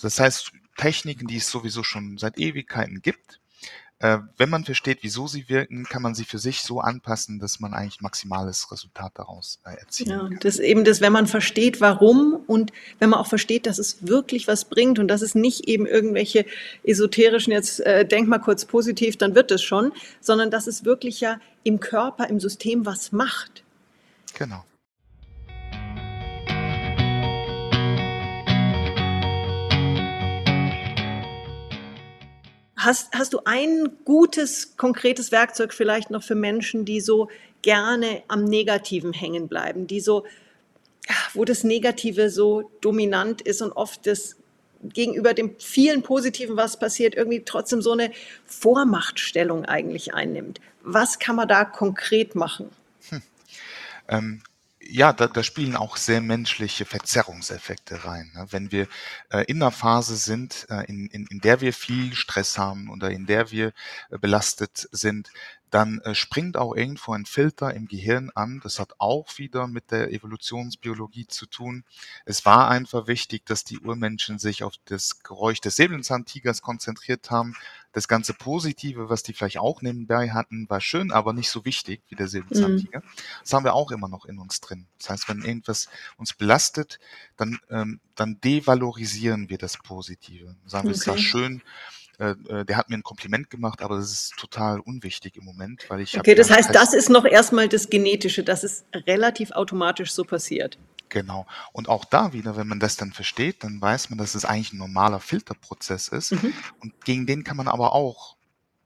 Das 0.00 0.18
heißt, 0.20 0.52
Techniken, 0.76 1.26
die 1.26 1.36
es 1.36 1.50
sowieso 1.50 1.82
schon 1.82 2.16
seit 2.16 2.38
Ewigkeiten 2.38 3.02
gibt, 3.02 3.40
äh, 4.02 4.18
wenn 4.36 4.50
man 4.50 4.64
versteht, 4.64 4.98
wieso 5.02 5.28
sie 5.28 5.48
wirken, 5.48 5.84
kann 5.84 6.02
man 6.02 6.16
sie 6.16 6.24
für 6.24 6.38
sich 6.38 6.62
so 6.62 6.80
anpassen, 6.80 7.38
dass 7.38 7.60
man 7.60 7.72
eigentlich 7.72 8.00
maximales 8.00 8.72
Resultat 8.72 9.12
daraus 9.14 9.60
äh, 9.64 9.76
erzielen 9.76 10.10
Ja, 10.10 10.18
kann. 10.18 10.38
das 10.40 10.58
eben 10.58 10.84
das, 10.84 11.00
wenn 11.00 11.12
man 11.12 11.28
versteht, 11.28 11.80
warum 11.80 12.40
und 12.48 12.72
wenn 12.98 13.10
man 13.10 13.20
auch 13.20 13.28
versteht, 13.28 13.64
dass 13.64 13.78
es 13.78 14.04
wirklich 14.04 14.48
was 14.48 14.64
bringt 14.64 14.98
und 14.98 15.06
dass 15.06 15.22
es 15.22 15.36
nicht 15.36 15.68
eben 15.68 15.86
irgendwelche 15.86 16.44
esoterischen, 16.82 17.52
jetzt 17.52 17.78
äh, 17.78 18.04
denk 18.04 18.26
mal 18.26 18.40
kurz 18.40 18.64
positiv, 18.64 19.18
dann 19.18 19.36
wird 19.36 19.52
es 19.52 19.62
schon, 19.62 19.92
sondern 20.20 20.50
dass 20.50 20.66
es 20.66 20.84
wirklich 20.84 21.20
ja 21.20 21.38
im 21.62 21.78
Körper, 21.78 22.28
im 22.28 22.40
System 22.40 22.84
was 22.84 23.12
macht. 23.12 23.62
Genau. 24.34 24.64
Hast, 32.84 33.12
hast 33.14 33.32
du 33.32 33.40
ein 33.44 33.90
gutes, 34.04 34.76
konkretes 34.76 35.30
Werkzeug 35.32 35.72
vielleicht 35.72 36.10
noch 36.10 36.22
für 36.22 36.34
Menschen, 36.34 36.84
die 36.84 37.00
so 37.00 37.28
gerne 37.62 38.22
am 38.28 38.44
Negativen 38.44 39.12
hängen 39.12 39.48
bleiben, 39.48 39.86
die 39.86 40.00
so, 40.00 40.24
wo 41.34 41.44
das 41.44 41.64
Negative 41.64 42.30
so 42.30 42.70
dominant 42.80 43.40
ist 43.40 43.62
und 43.62 43.72
oft 43.72 44.06
das 44.06 44.36
gegenüber 44.82 45.32
dem 45.32 45.54
vielen 45.58 46.02
Positiven, 46.02 46.56
was 46.56 46.78
passiert, 46.78 47.14
irgendwie 47.14 47.42
trotzdem 47.44 47.82
so 47.82 47.92
eine 47.92 48.10
Vormachtstellung 48.46 49.64
eigentlich 49.64 50.14
einnimmt. 50.14 50.60
Was 50.82 51.20
kann 51.20 51.36
man 51.36 51.46
da 51.46 51.64
konkret 51.64 52.34
machen? 52.34 52.68
Ähm, 54.08 54.42
ja, 54.84 55.12
da, 55.12 55.26
da 55.26 55.42
spielen 55.42 55.76
auch 55.76 55.96
sehr 55.96 56.20
menschliche 56.20 56.84
Verzerrungseffekte 56.84 58.04
rein. 58.04 58.30
Ne? 58.34 58.46
Wenn 58.50 58.72
wir 58.72 58.88
äh, 59.30 59.44
in 59.46 59.62
einer 59.62 59.70
Phase 59.70 60.16
sind, 60.16 60.66
äh, 60.70 60.84
in, 60.86 61.06
in, 61.08 61.26
in 61.26 61.40
der 61.40 61.60
wir 61.60 61.72
viel 61.72 62.14
Stress 62.14 62.58
haben 62.58 62.90
oder 62.90 63.10
in 63.10 63.26
der 63.26 63.50
wir 63.50 63.72
äh, 64.10 64.18
belastet 64.18 64.88
sind, 64.92 65.30
dann 65.72 66.00
äh, 66.02 66.14
springt 66.14 66.58
auch 66.58 66.76
irgendwo 66.76 67.14
ein 67.14 67.24
Filter 67.26 67.72
im 67.74 67.88
Gehirn 67.88 68.30
an. 68.34 68.60
Das 68.62 68.78
hat 68.78 68.92
auch 68.98 69.38
wieder 69.38 69.66
mit 69.66 69.90
der 69.90 70.12
Evolutionsbiologie 70.12 71.26
zu 71.26 71.46
tun. 71.46 71.84
Es 72.26 72.44
war 72.44 72.68
einfach 72.68 73.06
wichtig, 73.06 73.46
dass 73.46 73.64
die 73.64 73.78
Urmenschen 73.80 74.38
sich 74.38 74.62
auf 74.64 74.74
das 74.84 75.22
Geräusch 75.22 75.62
des 75.62 75.76
Säbelzahntigers 75.76 76.60
konzentriert 76.60 77.30
haben. 77.30 77.56
Das 77.92 78.06
ganze 78.06 78.34
Positive, 78.34 79.08
was 79.08 79.22
die 79.22 79.32
vielleicht 79.32 79.58
auch 79.58 79.80
nebenbei 79.82 80.30
hatten, 80.30 80.68
war 80.68 80.80
schön, 80.82 81.10
aber 81.10 81.32
nicht 81.32 81.48
so 81.50 81.64
wichtig 81.64 82.02
wie 82.08 82.16
der 82.16 82.26
Mhm. 82.26 82.30
Säbelzahntiger. 82.30 83.02
Das 83.42 83.52
haben 83.54 83.64
wir 83.64 83.74
auch 83.74 83.90
immer 83.90 84.08
noch 84.08 84.26
in 84.26 84.38
uns 84.38 84.60
drin. 84.60 84.86
Das 84.98 85.08
heißt, 85.10 85.28
wenn 85.28 85.42
irgendwas 85.42 85.88
uns 86.18 86.34
belastet, 86.34 86.98
dann, 87.38 87.58
ähm, 87.70 88.00
dann 88.14 88.38
devalorisieren 88.42 89.48
wir 89.48 89.56
das 89.58 89.78
Positive. 89.78 90.54
Sagen 90.66 90.88
wir, 90.88 90.92
es 90.92 91.06
war 91.06 91.14
Okay. 91.14 91.22
schön, 91.22 91.62
äh, 92.22 92.36
äh, 92.48 92.64
der 92.64 92.76
hat 92.76 92.88
mir 92.88 92.96
ein 92.96 93.02
Kompliment 93.02 93.50
gemacht, 93.50 93.82
aber 93.82 93.96
das 93.96 94.12
ist 94.12 94.36
total 94.36 94.78
unwichtig 94.78 95.36
im 95.36 95.44
Moment, 95.44 95.84
weil 95.88 96.00
ich 96.00 96.12
habe 96.12 96.20
Okay, 96.20 96.36
das 96.36 96.50
heißt, 96.50 96.72
das 96.72 96.94
ist 96.94 97.10
noch 97.10 97.24
erstmal 97.24 97.68
das 97.68 97.90
Genetische, 97.90 98.44
dass 98.44 98.62
es 98.62 98.84
relativ 98.94 99.50
automatisch 99.50 100.12
so 100.12 100.22
passiert. 100.22 100.78
Genau. 101.08 101.46
Und 101.72 101.88
auch 101.88 102.04
da 102.04 102.32
wieder, 102.32 102.56
wenn 102.56 102.68
man 102.68 102.78
das 102.78 102.96
dann 102.96 103.12
versteht, 103.12 103.64
dann 103.64 103.80
weiß 103.80 104.10
man, 104.10 104.18
dass 104.18 104.36
es 104.36 104.44
eigentlich 104.44 104.72
ein 104.72 104.78
normaler 104.78 105.18
Filterprozess 105.18 106.08
ist. 106.08 106.32
Mhm. 106.32 106.54
Und 106.80 107.04
gegen 107.04 107.26
den 107.26 107.42
kann 107.42 107.56
man 107.56 107.66
aber 107.66 107.92
auch 107.92 108.36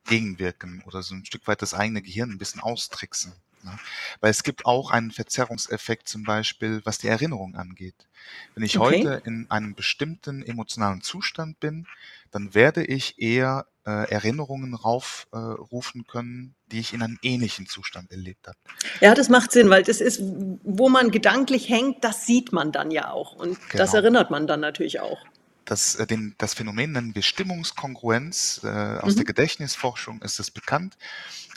gegenwirken 0.07 0.83
oder 0.87 1.03
so 1.03 1.15
ein 1.15 1.27
Stück 1.27 1.47
weit 1.47 1.61
das 1.61 1.75
eigene 1.75 2.01
Gehirn 2.01 2.31
ein 2.31 2.39
bisschen 2.39 2.63
austricksen. 2.63 3.35
Ne? 3.67 3.79
Weil 4.21 4.31
es 4.31 4.43
gibt 4.43 4.65
auch 4.65 4.91
einen 4.91 5.11
Verzerrungseffekt 5.11 6.09
zum 6.09 6.23
Beispiel, 6.25 6.81
was 6.85 6.99
die 6.99 7.09
Erinnerung 7.09 7.57
angeht. 7.57 8.07
Wenn 8.55 8.65
ich 8.65 8.79
Okay. 8.79 9.01
heute 9.03 9.23
in 9.27 9.51
einem 9.51 9.75
bestimmten 9.75 10.43
emotionalen 10.43 11.03
Zustand 11.03 11.61
bin, 11.61 11.87
dann 12.31 12.55
werde 12.55 12.85
ich 12.85 13.19
eher 13.19 13.67
äh, 13.85 14.11
Erinnerungen 14.11 14.75
raufrufen 14.75 16.01
äh, 16.03 16.05
können, 16.11 16.55
die 16.73 16.81
ich 16.81 16.93
in 16.93 17.03
einem 17.03 17.19
ähnlichen 17.23 17.67
Zustand 17.67 18.11
erlebt 18.11 18.47
habe. 18.47 18.59
Ja, 19.01 19.15
das 19.15 19.29
macht 19.29 19.53
Sinn, 19.53 19.69
weil 19.71 19.83
das 19.83 20.01
ist, 20.01 20.21
wo 20.21 20.89
man 20.89 21.11
gedanklich 21.11 21.69
hängt, 21.69 22.03
das 22.05 22.27
sieht 22.27 22.53
man 22.53 22.73
dann 22.73 22.91
ja 22.91 23.11
auch. 23.11 23.35
Und 23.35 23.59
das 23.77 23.91
Genau. 23.91 23.97
erinnert 23.97 24.31
man 24.31 24.47
dann 24.47 24.61
natürlich 24.61 25.01
auch. 25.01 25.19
Das, 25.67 25.97
äh, 25.97 26.07
den, 26.07 26.35
das 26.39 26.55
Phänomen 26.55 26.93
nennen 26.93 27.15
wir 27.15 27.23
Stimmungskongruenz. 27.23 28.61
Äh, 28.65 28.69
aus 28.69 29.15
der 29.15 29.25
Mhm. 29.25 29.27
Gedächtnisforschung 29.27 30.23
ist 30.23 30.39
es 30.41 30.51
bekannt. 30.51 30.97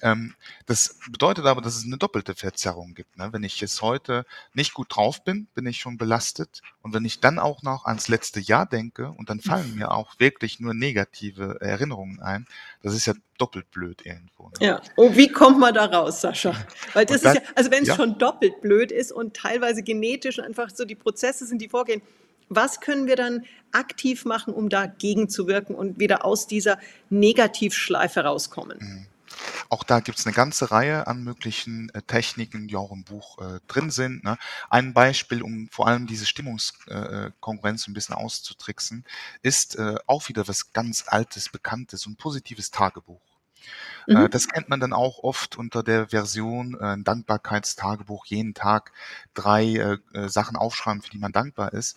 Ähm, 0.01 0.33
das 0.65 0.97
bedeutet 1.11 1.45
aber, 1.45 1.61
dass 1.61 1.75
es 1.75 1.83
eine 1.85 1.97
doppelte 1.97 2.33
Verzerrung 2.33 2.95
gibt. 2.95 3.17
Ne? 3.17 3.29
Wenn 3.31 3.43
ich 3.43 3.59
jetzt 3.61 3.81
heute 3.81 4.25
nicht 4.53 4.73
gut 4.73 4.95
drauf 4.95 5.23
bin, 5.23 5.47
bin 5.53 5.65
ich 5.67 5.79
schon 5.79 5.97
belastet. 5.97 6.61
Und 6.81 6.93
wenn 6.93 7.05
ich 7.05 7.19
dann 7.19 7.37
auch 7.37 7.63
noch 7.63 7.85
ans 7.85 8.07
letzte 8.07 8.39
Jahr 8.39 8.65
denke 8.65 9.11
und 9.11 9.29
dann 9.29 9.41
fallen 9.41 9.75
mir 9.75 9.91
auch 9.91 10.19
wirklich 10.19 10.59
nur 10.59 10.73
negative 10.73 11.57
Erinnerungen 11.61 12.19
ein, 12.21 12.47
das 12.81 12.93
ist 12.95 13.05
ja 13.05 13.13
doppelt 13.37 13.69
blöd 13.71 14.05
irgendwo. 14.05 14.49
Ne? 14.59 14.67
Ja. 14.67 14.81
Und 14.95 15.17
wie 15.17 15.27
kommt 15.31 15.59
man 15.59 15.73
da 15.73 15.85
raus, 15.85 16.21
Sascha? 16.21 16.53
Weil 16.93 17.05
das 17.05 17.21
dann- 17.21 17.37
ist 17.37 17.43
ja, 17.43 17.49
also 17.55 17.69
wenn 17.71 17.83
es 17.83 17.89
ja. 17.89 17.95
schon 17.95 18.17
doppelt 18.17 18.61
blöd 18.61 18.91
ist 18.91 19.11
und 19.11 19.35
teilweise 19.35 19.83
genetisch 19.83 20.39
einfach 20.39 20.69
so 20.71 20.85
die 20.85 20.95
Prozesse 20.95 21.45
sind, 21.45 21.61
die 21.61 21.69
vorgehen, 21.69 22.01
was 22.49 22.81
können 22.81 23.07
wir 23.07 23.15
dann 23.15 23.45
aktiv 23.71 24.25
machen, 24.25 24.53
um 24.53 24.69
dagegen 24.69 25.29
zu 25.29 25.47
wirken 25.47 25.75
und 25.75 25.99
wieder 25.99 26.25
aus 26.25 26.47
dieser 26.47 26.79
Negativschleife 27.09 28.21
rauskommen? 28.21 28.77
Mhm. 28.79 29.05
Auch 29.69 29.83
da 29.83 29.99
gibt's 29.99 30.25
eine 30.25 30.33
ganze 30.33 30.71
Reihe 30.71 31.07
an 31.07 31.23
möglichen 31.23 31.89
äh, 31.93 32.01
Techniken, 32.01 32.67
die 32.67 32.75
auch 32.75 32.91
im 32.91 33.03
Buch 33.03 33.37
äh, 33.37 33.59
drin 33.67 33.91
sind. 33.91 34.23
Ne? 34.23 34.37
Ein 34.69 34.93
Beispiel, 34.93 35.41
um 35.43 35.69
vor 35.69 35.87
allem 35.87 36.07
diese 36.07 36.25
Stimmungskongruenz 36.25 37.87
ein 37.87 37.93
bisschen 37.93 38.15
auszutricksen, 38.15 39.05
ist 39.43 39.75
äh, 39.77 39.95
auch 40.07 40.27
wieder 40.27 40.47
was 40.47 40.73
ganz 40.73 41.05
Altes, 41.07 41.49
Bekanntes, 41.49 42.01
so 42.01 42.09
ein 42.09 42.15
positives 42.15 42.71
Tagebuch. 42.71 43.21
Äh, 44.07 44.13
Mhm. 44.13 44.29
Das 44.31 44.47
kennt 44.47 44.69
man 44.69 44.79
dann 44.79 44.93
auch 44.93 45.19
oft 45.23 45.57
unter 45.57 45.83
der 45.83 46.09
Version 46.09 46.75
äh, 46.79 46.83
ein 46.83 47.03
Dankbarkeitstagebuch, 47.03 48.25
jeden 48.25 48.53
Tag 48.53 48.91
drei 49.33 49.65
äh, 49.65 49.97
äh, 50.13 50.29
Sachen 50.29 50.55
aufschreiben, 50.55 51.01
für 51.01 51.11
die 51.11 51.19
man 51.19 51.31
dankbar 51.31 51.73
ist. 51.73 51.95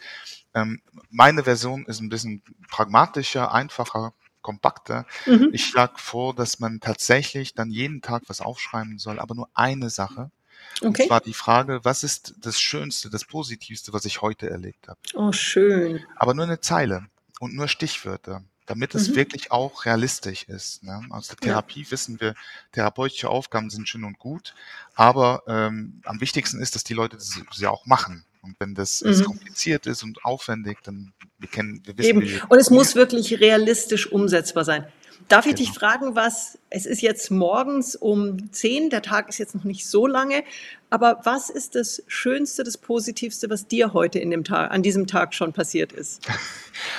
Ähm, 0.55 0.83
meine 1.11 1.45
Version 1.45 1.87
ist 1.87 2.01
ein 2.01 2.11
bisschen 2.11 2.43
pragmatischer, 2.71 3.53
einfacher. 3.53 4.13
kompakter. 4.43 5.07
Mhm. 5.25 5.51
Ich 5.53 5.65
schlage 5.65 5.95
vor, 5.99 6.35
dass 6.35 6.59
man 6.59 6.81
tatsächlich 6.81 7.55
dann 7.55 7.71
jeden 7.71 8.03
Tag 8.03 8.25
was 8.27 8.41
aufschreiben 8.41 8.99
soll, 8.99 9.21
aber 9.21 9.37
nur 9.37 9.49
eine 9.55 9.89
Sache. 9.89 10.31
Okay. 10.79 10.87
Und 10.87 10.97
zwar 11.07 11.21
die 11.21 11.33
Frage, 11.33 11.81
was 11.85 12.03
ist 12.03 12.35
das 12.41 12.61
Schönste, 12.61 13.09
das 13.09 13.25
Positivste, 13.25 13.93
was 13.93 14.05
ich 14.05 14.21
heute 14.21 14.51
erlebt 14.51 14.89
habe? 14.89 14.99
Oh, 15.15 15.31
schön. 15.33 16.05
Aber 16.17 16.35
nur 16.35 16.45
eine 16.45 16.61
Zeile 16.61 17.07
und 17.39 17.55
nur 17.55 17.69
Stichwörter 17.69 18.43
damit 18.67 18.95
es 18.95 19.09
mhm. 19.09 19.17
wirklich 19.17 19.51
auch 19.51 19.85
realistisch 19.85 20.45
ist. 20.45 20.83
Ne? 20.83 21.01
Aus 21.11 21.29
der 21.29 21.37
Therapie 21.37 21.83
ja. 21.83 21.91
wissen 21.91 22.21
wir, 22.21 22.35
therapeutische 22.73 23.29
Aufgaben 23.29 23.71
sind 23.71 23.89
schön 23.89 24.05
und 24.05 24.19
gut, 24.19 24.55
aber 24.95 25.43
ähm, 25.47 26.01
am 26.05 26.21
wichtigsten 26.21 26.61
ist, 26.61 26.75
dass 26.75 26.85
die 26.85 26.95
Leute 26.95 27.19
sie 27.19 27.67
auch 27.67 27.87
machen. 27.87 28.25
Und 28.43 28.57
wenn 28.59 28.75
das 28.75 29.03
mhm. 29.03 29.23
kompliziert 29.23 29.87
ist 29.87 30.03
und 30.03 30.25
aufwendig, 30.25 30.79
dann 30.83 31.13
wir 31.39 31.49
kennen, 31.49 31.81
wir 31.85 31.97
wissen. 31.97 32.23
Eben. 32.23 32.41
Und 32.49 32.59
es 32.59 32.71
muss 32.71 32.95
wirklich 32.97 33.39
realistisch 33.41 34.11
umsetzbar 34.11 34.65
sein. 34.65 34.87
Darf 35.29 35.47
ich 35.47 35.57
genau. 35.57 35.69
dich 35.69 35.79
fragen, 35.79 36.15
was, 36.15 36.59
es 36.71 36.87
ist 36.87 37.03
jetzt 37.03 37.31
morgens 37.31 37.97
um 37.97 38.53
10, 38.53 38.91
der 38.91 39.03
Tag 39.03 39.29
ist 39.29 39.39
jetzt 39.39 39.55
noch 39.55 39.65
nicht 39.65 39.87
so 39.87 40.07
lange, 40.07 40.45
aber 40.91 41.21
was 41.25 41.49
ist 41.49 41.75
das 41.75 42.03
Schönste, 42.07 42.65
das 42.65 42.77
Positivste, 42.77 43.49
was 43.49 43.67
dir 43.67 43.95
heute 43.95 44.19
in 44.19 44.31
dem 44.31 44.45
Tag, 44.45 44.71
an 44.71 44.83
diesem 44.83 45.07
Tag 45.07 45.35
schon 45.35 45.53
passiert 45.53 45.93
ist? 45.93 46.27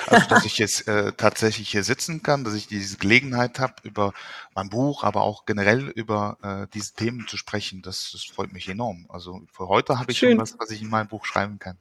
Also, 0.05 0.27
dass 0.29 0.45
ich 0.45 0.59
jetzt 0.59 0.87
äh, 0.87 1.13
tatsächlich 1.13 1.69
hier 1.69 1.83
sitzen 1.83 2.21
kann, 2.21 2.43
dass 2.43 2.53
ich 2.53 2.67
diese 2.67 2.97
Gelegenheit 2.97 3.59
habe, 3.59 3.73
über 3.81 4.13
mein 4.53 4.69
Buch, 4.69 5.03
aber 5.03 5.23
auch 5.23 5.45
generell 5.45 5.89
über 5.89 6.37
äh, 6.43 6.67
diese 6.73 6.93
Themen 6.93 7.27
zu 7.27 7.37
sprechen, 7.37 7.81
das, 7.81 8.11
das 8.11 8.23
freut 8.23 8.53
mich 8.53 8.69
enorm. 8.69 9.07
Also 9.09 9.41
für 9.51 9.67
heute 9.67 9.97
habe 9.97 10.11
ich 10.11 10.19
Schön. 10.19 10.33
schon 10.33 10.39
was, 10.39 10.59
was 10.59 10.69
ich 10.69 10.83
in 10.83 10.89
meinem 10.89 11.07
Buch 11.07 11.25
schreiben 11.25 11.57
kann. 11.57 11.77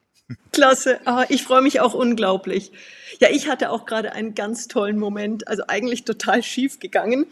Klasse. 0.53 1.01
Ah, 1.05 1.25
ich 1.29 1.43
freue 1.43 1.63
mich 1.63 1.81
auch 1.81 1.95
unglaublich. 1.95 2.73
Ja, 3.21 3.29
ich 3.31 3.49
hatte 3.49 3.71
auch 3.71 3.87
gerade 3.87 4.13
einen 4.13 4.35
ganz 4.35 4.69
tollen 4.69 4.99
Moment, 4.99 5.49
also 5.49 5.65
eigentlich 5.69 6.05
total 6.05 6.43
schief 6.43 6.81
gegangen. 6.81 7.27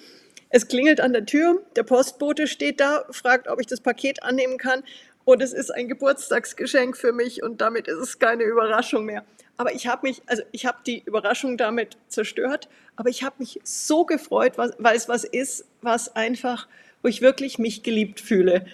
Es 0.48 0.68
klingelt 0.68 1.00
an 1.00 1.12
der 1.12 1.26
Tür, 1.26 1.62
der 1.76 1.84
Postbote 1.84 2.46
steht 2.46 2.80
da, 2.80 3.04
fragt, 3.10 3.48
ob 3.48 3.60
ich 3.60 3.66
das 3.66 3.80
Paket 3.80 4.22
annehmen 4.22 4.58
kann. 4.58 4.82
Und 5.24 5.42
es 5.42 5.52
ist 5.52 5.70
ein 5.70 5.86
Geburtstagsgeschenk 5.88 6.96
für 6.96 7.12
mich 7.12 7.42
und 7.42 7.60
damit 7.60 7.86
ist 7.86 7.98
es 7.98 8.18
keine 8.18 8.44
Überraschung 8.44 9.04
mehr. 9.04 9.24
Aber 9.56 9.74
ich 9.74 9.86
habe 9.86 10.08
mich, 10.08 10.22
also 10.26 10.42
ich 10.52 10.66
habe 10.66 10.78
die 10.86 11.02
Überraschung 11.04 11.56
damit 11.56 11.98
zerstört, 12.08 12.68
aber 12.96 13.10
ich 13.10 13.22
habe 13.22 13.36
mich 13.38 13.60
so 13.62 14.04
gefreut, 14.04 14.54
weil 14.56 14.96
es 14.96 15.08
was 15.08 15.24
ist, 15.24 15.66
was 15.82 16.16
einfach, 16.16 16.66
wo 17.02 17.08
ich 17.08 17.20
wirklich 17.20 17.58
mich 17.58 17.82
geliebt 17.82 18.20
fühle. 18.20 18.64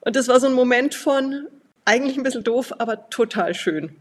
Und 0.00 0.16
das 0.16 0.28
war 0.28 0.40
so 0.40 0.46
ein 0.46 0.54
Moment 0.54 0.94
von, 0.94 1.46
eigentlich 1.88 2.16
ein 2.18 2.22
bisschen 2.22 2.44
doof, 2.44 2.74
aber 2.78 3.08
total 3.08 3.54
schön. 3.54 3.96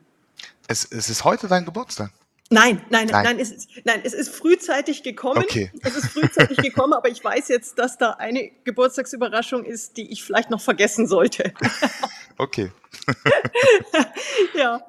Es, 0.67 0.85
es 0.85 1.09
ist 1.09 1.23
heute 1.23 1.47
dein 1.47 1.65
Geburtstag. 1.65 2.11
Nein, 2.49 2.81
nein, 2.89 3.07
nein, 3.07 3.23
nein, 3.23 3.39
es 3.39 3.51
ist, 3.51 3.69
nein, 3.83 4.01
es 4.03 4.13
ist 4.13 4.29
frühzeitig 4.29 5.03
gekommen. 5.03 5.39
Okay. 5.39 5.71
Es 5.81 5.95
ist 5.95 6.07
frühzeitig 6.07 6.57
gekommen, 6.57 6.93
aber 6.93 7.09
ich 7.09 7.21
weiß 7.21 7.49
jetzt, 7.49 7.77
dass 7.77 7.97
da 7.97 8.11
eine 8.11 8.51
Geburtstagsüberraschung 8.63 9.65
ist, 9.65 9.97
die 9.97 10.11
ich 10.11 10.23
vielleicht 10.23 10.49
noch 10.49 10.61
vergessen 10.61 11.07
sollte. 11.07 11.53
Okay. 12.39 12.71
ja. 14.53 14.79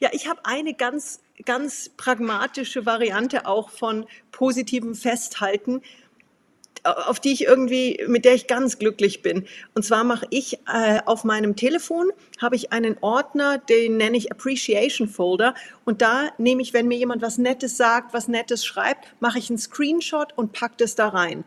Ja, 0.00 0.08
ich 0.10 0.26
habe 0.26 0.40
eine 0.44 0.74
ganz, 0.74 1.20
ganz 1.44 1.90
pragmatische 1.90 2.86
Variante 2.86 3.46
auch 3.46 3.70
von 3.70 4.04
positivem 4.32 4.96
Festhalten 4.96 5.82
auf 6.96 7.20
die 7.20 7.32
ich 7.32 7.44
irgendwie, 7.44 8.04
mit 8.06 8.24
der 8.24 8.34
ich 8.34 8.46
ganz 8.46 8.78
glücklich 8.78 9.22
bin. 9.22 9.46
Und 9.74 9.84
zwar 9.84 10.04
mache 10.04 10.26
ich 10.30 10.58
äh, 10.72 11.00
auf 11.04 11.24
meinem 11.24 11.56
Telefon, 11.56 12.10
habe 12.40 12.56
ich 12.56 12.72
einen 12.72 12.96
Ordner, 13.00 13.58
den 13.58 13.96
nenne 13.96 14.16
ich 14.16 14.32
Appreciation 14.32 15.08
Folder. 15.08 15.54
Und 15.84 16.02
da 16.02 16.28
nehme 16.38 16.62
ich, 16.62 16.72
wenn 16.72 16.88
mir 16.88 16.98
jemand 16.98 17.22
was 17.22 17.38
Nettes 17.38 17.76
sagt, 17.76 18.14
was 18.14 18.28
Nettes 18.28 18.64
schreibt, 18.64 19.06
mache 19.20 19.38
ich 19.38 19.50
einen 19.50 19.58
Screenshot 19.58 20.32
und 20.36 20.52
packe 20.52 20.74
das 20.78 20.94
da 20.94 21.08
rein. 21.08 21.44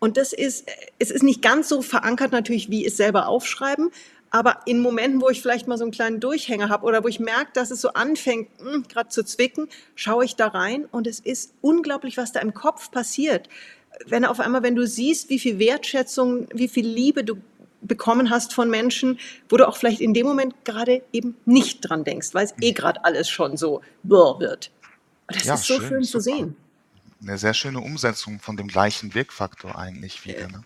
Und 0.00 0.16
das 0.16 0.32
ist, 0.32 0.68
es 0.98 1.10
ist 1.10 1.22
nicht 1.22 1.42
ganz 1.42 1.68
so 1.68 1.82
verankert 1.82 2.32
natürlich, 2.32 2.70
wie 2.70 2.86
es 2.86 2.96
selber 2.96 3.28
aufschreiben, 3.28 3.90
aber 4.30 4.60
in 4.66 4.80
Momenten, 4.80 5.22
wo 5.22 5.28
ich 5.30 5.40
vielleicht 5.40 5.68
mal 5.68 5.78
so 5.78 5.84
einen 5.84 5.90
kleinen 5.90 6.20
Durchhänger 6.20 6.68
habe 6.68 6.84
oder 6.84 7.02
wo 7.02 7.08
ich 7.08 7.18
merke, 7.18 7.50
dass 7.54 7.70
es 7.70 7.80
so 7.80 7.94
anfängt, 7.94 8.48
hm, 8.60 8.84
gerade 8.88 9.08
zu 9.08 9.24
zwicken, 9.24 9.68
schaue 9.94 10.24
ich 10.24 10.36
da 10.36 10.48
rein 10.48 10.86
und 10.90 11.06
es 11.06 11.20
ist 11.20 11.54
unglaublich, 11.60 12.16
was 12.16 12.32
da 12.32 12.40
im 12.40 12.52
Kopf 12.52 12.90
passiert 12.90 13.48
wenn 14.06 14.24
auf 14.24 14.40
einmal, 14.40 14.62
wenn 14.62 14.74
du 14.74 14.86
siehst, 14.86 15.28
wie 15.30 15.38
viel 15.38 15.58
Wertschätzung, 15.58 16.48
wie 16.52 16.68
viel 16.68 16.86
Liebe 16.86 17.24
du 17.24 17.36
bekommen 17.80 18.30
hast 18.30 18.54
von 18.54 18.70
Menschen, 18.70 19.18
wo 19.48 19.56
du 19.56 19.68
auch 19.68 19.76
vielleicht 19.76 20.00
in 20.00 20.14
dem 20.14 20.26
Moment 20.26 20.54
gerade 20.64 21.02
eben 21.12 21.36
nicht 21.44 21.80
dran 21.80 22.04
denkst, 22.04 22.28
weil 22.32 22.46
es 22.46 22.54
eh 22.60 22.72
gerade 22.72 23.04
alles 23.04 23.28
schon 23.28 23.56
so 23.56 23.82
wird. 24.02 24.70
Das 25.28 25.44
ja, 25.44 25.54
ist 25.54 25.64
so 25.64 25.74
schön, 25.74 25.88
schön 25.88 26.04
zu 26.04 26.20
sehen. 26.20 26.56
Eine 27.20 27.38
sehr 27.38 27.54
schöne 27.54 27.80
Umsetzung 27.80 28.40
von 28.40 28.56
dem 28.56 28.68
gleichen 28.68 29.14
Wirkfaktor 29.14 29.76
eigentlich 29.76 30.24
wieder. 30.24 30.48
Ne? 30.48 30.62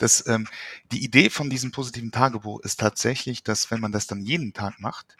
Das, 0.00 0.26
ähm, 0.26 0.48
die 0.92 1.04
Idee 1.04 1.30
von 1.30 1.50
diesem 1.50 1.72
positiven 1.72 2.10
Tagebuch 2.10 2.60
ist 2.60 2.80
tatsächlich, 2.80 3.42
dass 3.42 3.70
wenn 3.70 3.80
man 3.80 3.92
das 3.92 4.06
dann 4.06 4.20
jeden 4.20 4.52
Tag 4.52 4.80
macht, 4.80 5.16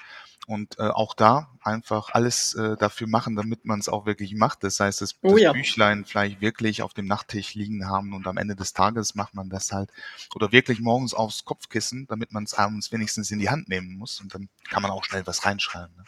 und 0.50 0.80
äh, 0.80 0.88
auch 0.88 1.14
da 1.14 1.48
einfach 1.62 2.10
alles 2.12 2.54
äh, 2.54 2.76
dafür 2.76 3.06
machen, 3.06 3.36
damit 3.36 3.64
man 3.64 3.78
es 3.78 3.88
auch 3.88 4.04
wirklich 4.04 4.34
macht. 4.34 4.64
Das 4.64 4.80
heißt, 4.80 5.00
das, 5.00 5.14
oh, 5.22 5.34
das 5.34 5.42
ja. 5.42 5.52
Büchlein 5.52 6.04
vielleicht 6.04 6.40
wirklich 6.40 6.82
auf 6.82 6.92
dem 6.92 7.06
Nachttisch 7.06 7.54
liegen 7.54 7.86
haben 7.86 8.14
und 8.14 8.26
am 8.26 8.36
Ende 8.36 8.56
des 8.56 8.72
Tages 8.72 9.14
macht 9.14 9.32
man 9.32 9.48
das 9.48 9.70
halt. 9.70 9.90
Oder 10.34 10.50
wirklich 10.50 10.80
morgens 10.80 11.14
aufs 11.14 11.44
Kopfkissen, 11.44 12.08
damit 12.08 12.32
man 12.32 12.42
es 12.42 12.54
abends 12.54 12.90
wenigstens 12.90 13.30
in 13.30 13.38
die 13.38 13.48
Hand 13.48 13.68
nehmen 13.68 13.96
muss 13.96 14.20
und 14.20 14.34
dann 14.34 14.48
kann 14.68 14.82
man 14.82 14.90
auch 14.90 15.04
schnell 15.04 15.24
was 15.24 15.44
reinschreiben. 15.44 15.94
Ne? 15.96 16.04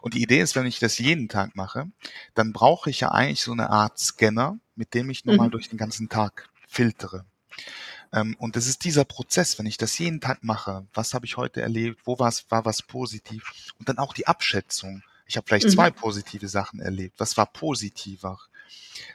Und 0.00 0.14
die 0.14 0.22
Idee 0.22 0.40
ist, 0.40 0.56
wenn 0.56 0.66
ich 0.66 0.80
das 0.80 0.98
jeden 0.98 1.28
Tag 1.28 1.54
mache, 1.54 1.86
dann 2.34 2.52
brauche 2.52 2.90
ich 2.90 2.98
ja 3.00 3.12
eigentlich 3.12 3.42
so 3.42 3.52
eine 3.52 3.70
Art 3.70 4.00
Scanner, 4.00 4.58
mit 4.74 4.94
dem 4.94 5.10
ich 5.10 5.24
nochmal 5.24 5.46
mhm. 5.46 5.52
durch 5.52 5.68
den 5.68 5.78
ganzen 5.78 6.08
Tag 6.08 6.48
filtere. 6.66 7.24
Ähm, 8.12 8.36
und 8.38 8.56
das 8.56 8.66
ist 8.66 8.84
dieser 8.84 9.04
Prozess, 9.04 9.58
wenn 9.58 9.66
ich 9.66 9.76
das 9.76 9.98
jeden 9.98 10.20
Tag 10.20 10.42
mache, 10.42 10.86
was 10.94 11.14
habe 11.14 11.26
ich 11.26 11.36
heute 11.36 11.62
erlebt, 11.62 12.00
wo 12.04 12.18
war 12.18 12.32
war 12.48 12.64
was 12.64 12.82
positiv 12.82 13.72
und 13.78 13.88
dann 13.88 13.98
auch 13.98 14.14
die 14.14 14.26
Abschätzung. 14.26 15.02
Ich 15.26 15.36
habe 15.36 15.46
vielleicht 15.46 15.66
mhm. 15.66 15.72
zwei 15.72 15.90
positive 15.90 16.48
Sachen 16.48 16.80
erlebt. 16.80 17.14
Was 17.18 17.36
war 17.36 17.46
positiver? 17.46 18.38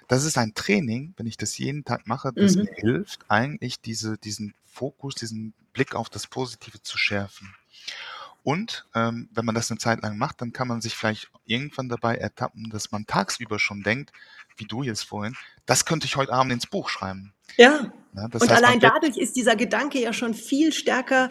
Das 0.08 0.24
ist 0.24 0.38
ein 0.38 0.54
Training, 0.54 1.14
wenn 1.18 1.28
ich 1.28 1.38
das 1.38 1.58
jeden 1.58 1.84
Tag 1.84 2.08
mache, 2.08 2.32
das 2.34 2.56
mhm. 2.56 2.64
mir 2.64 2.74
hilft, 2.74 3.20
eigentlich 3.30 3.82
diese, 3.82 4.18
diesen 4.18 4.54
Fokus, 4.66 5.16
diesen 5.16 5.54
Blick 5.74 5.96
auf 5.96 6.10
das 6.10 6.28
Positive 6.28 6.82
zu 6.82 6.98
schärfen. 6.98 7.54
Und 8.44 8.86
ähm, 8.94 9.28
wenn 9.34 9.44
man 9.44 9.56
das 9.56 9.72
eine 9.72 9.80
Zeit 9.80 10.04
lang 10.04 10.18
macht, 10.18 10.40
dann 10.40 10.54
kann 10.54 10.68
man 10.68 10.80
sich 10.80 10.96
vielleicht 10.96 11.32
irgendwann 11.46 11.90
dabei 11.90 12.16
ertappen, 12.16 12.70
dass 12.70 12.92
man 12.92 13.08
tagsüber 13.08 13.58
schon 13.58 13.82
denkt, 13.82 14.12
wie 14.58 14.66
du 14.66 14.84
jetzt 14.84 15.04
vorhin, 15.04 15.36
das 15.66 15.86
könnte 15.86 16.06
ich 16.06 16.16
heute 16.16 16.32
Abend 16.32 16.54
ins 16.54 16.68
Buch 16.68 16.90
schreiben. 16.90 17.34
Ja. 17.58 17.92
Ja 18.16 18.26
und 18.26 18.42
heißt, 18.42 18.52
allein 18.52 18.80
dadurch 18.80 19.18
ist 19.18 19.36
dieser 19.36 19.56
Gedanke 19.56 20.00
ja 20.00 20.14
schon 20.14 20.34
viel 20.34 20.72
stärker 20.74 21.30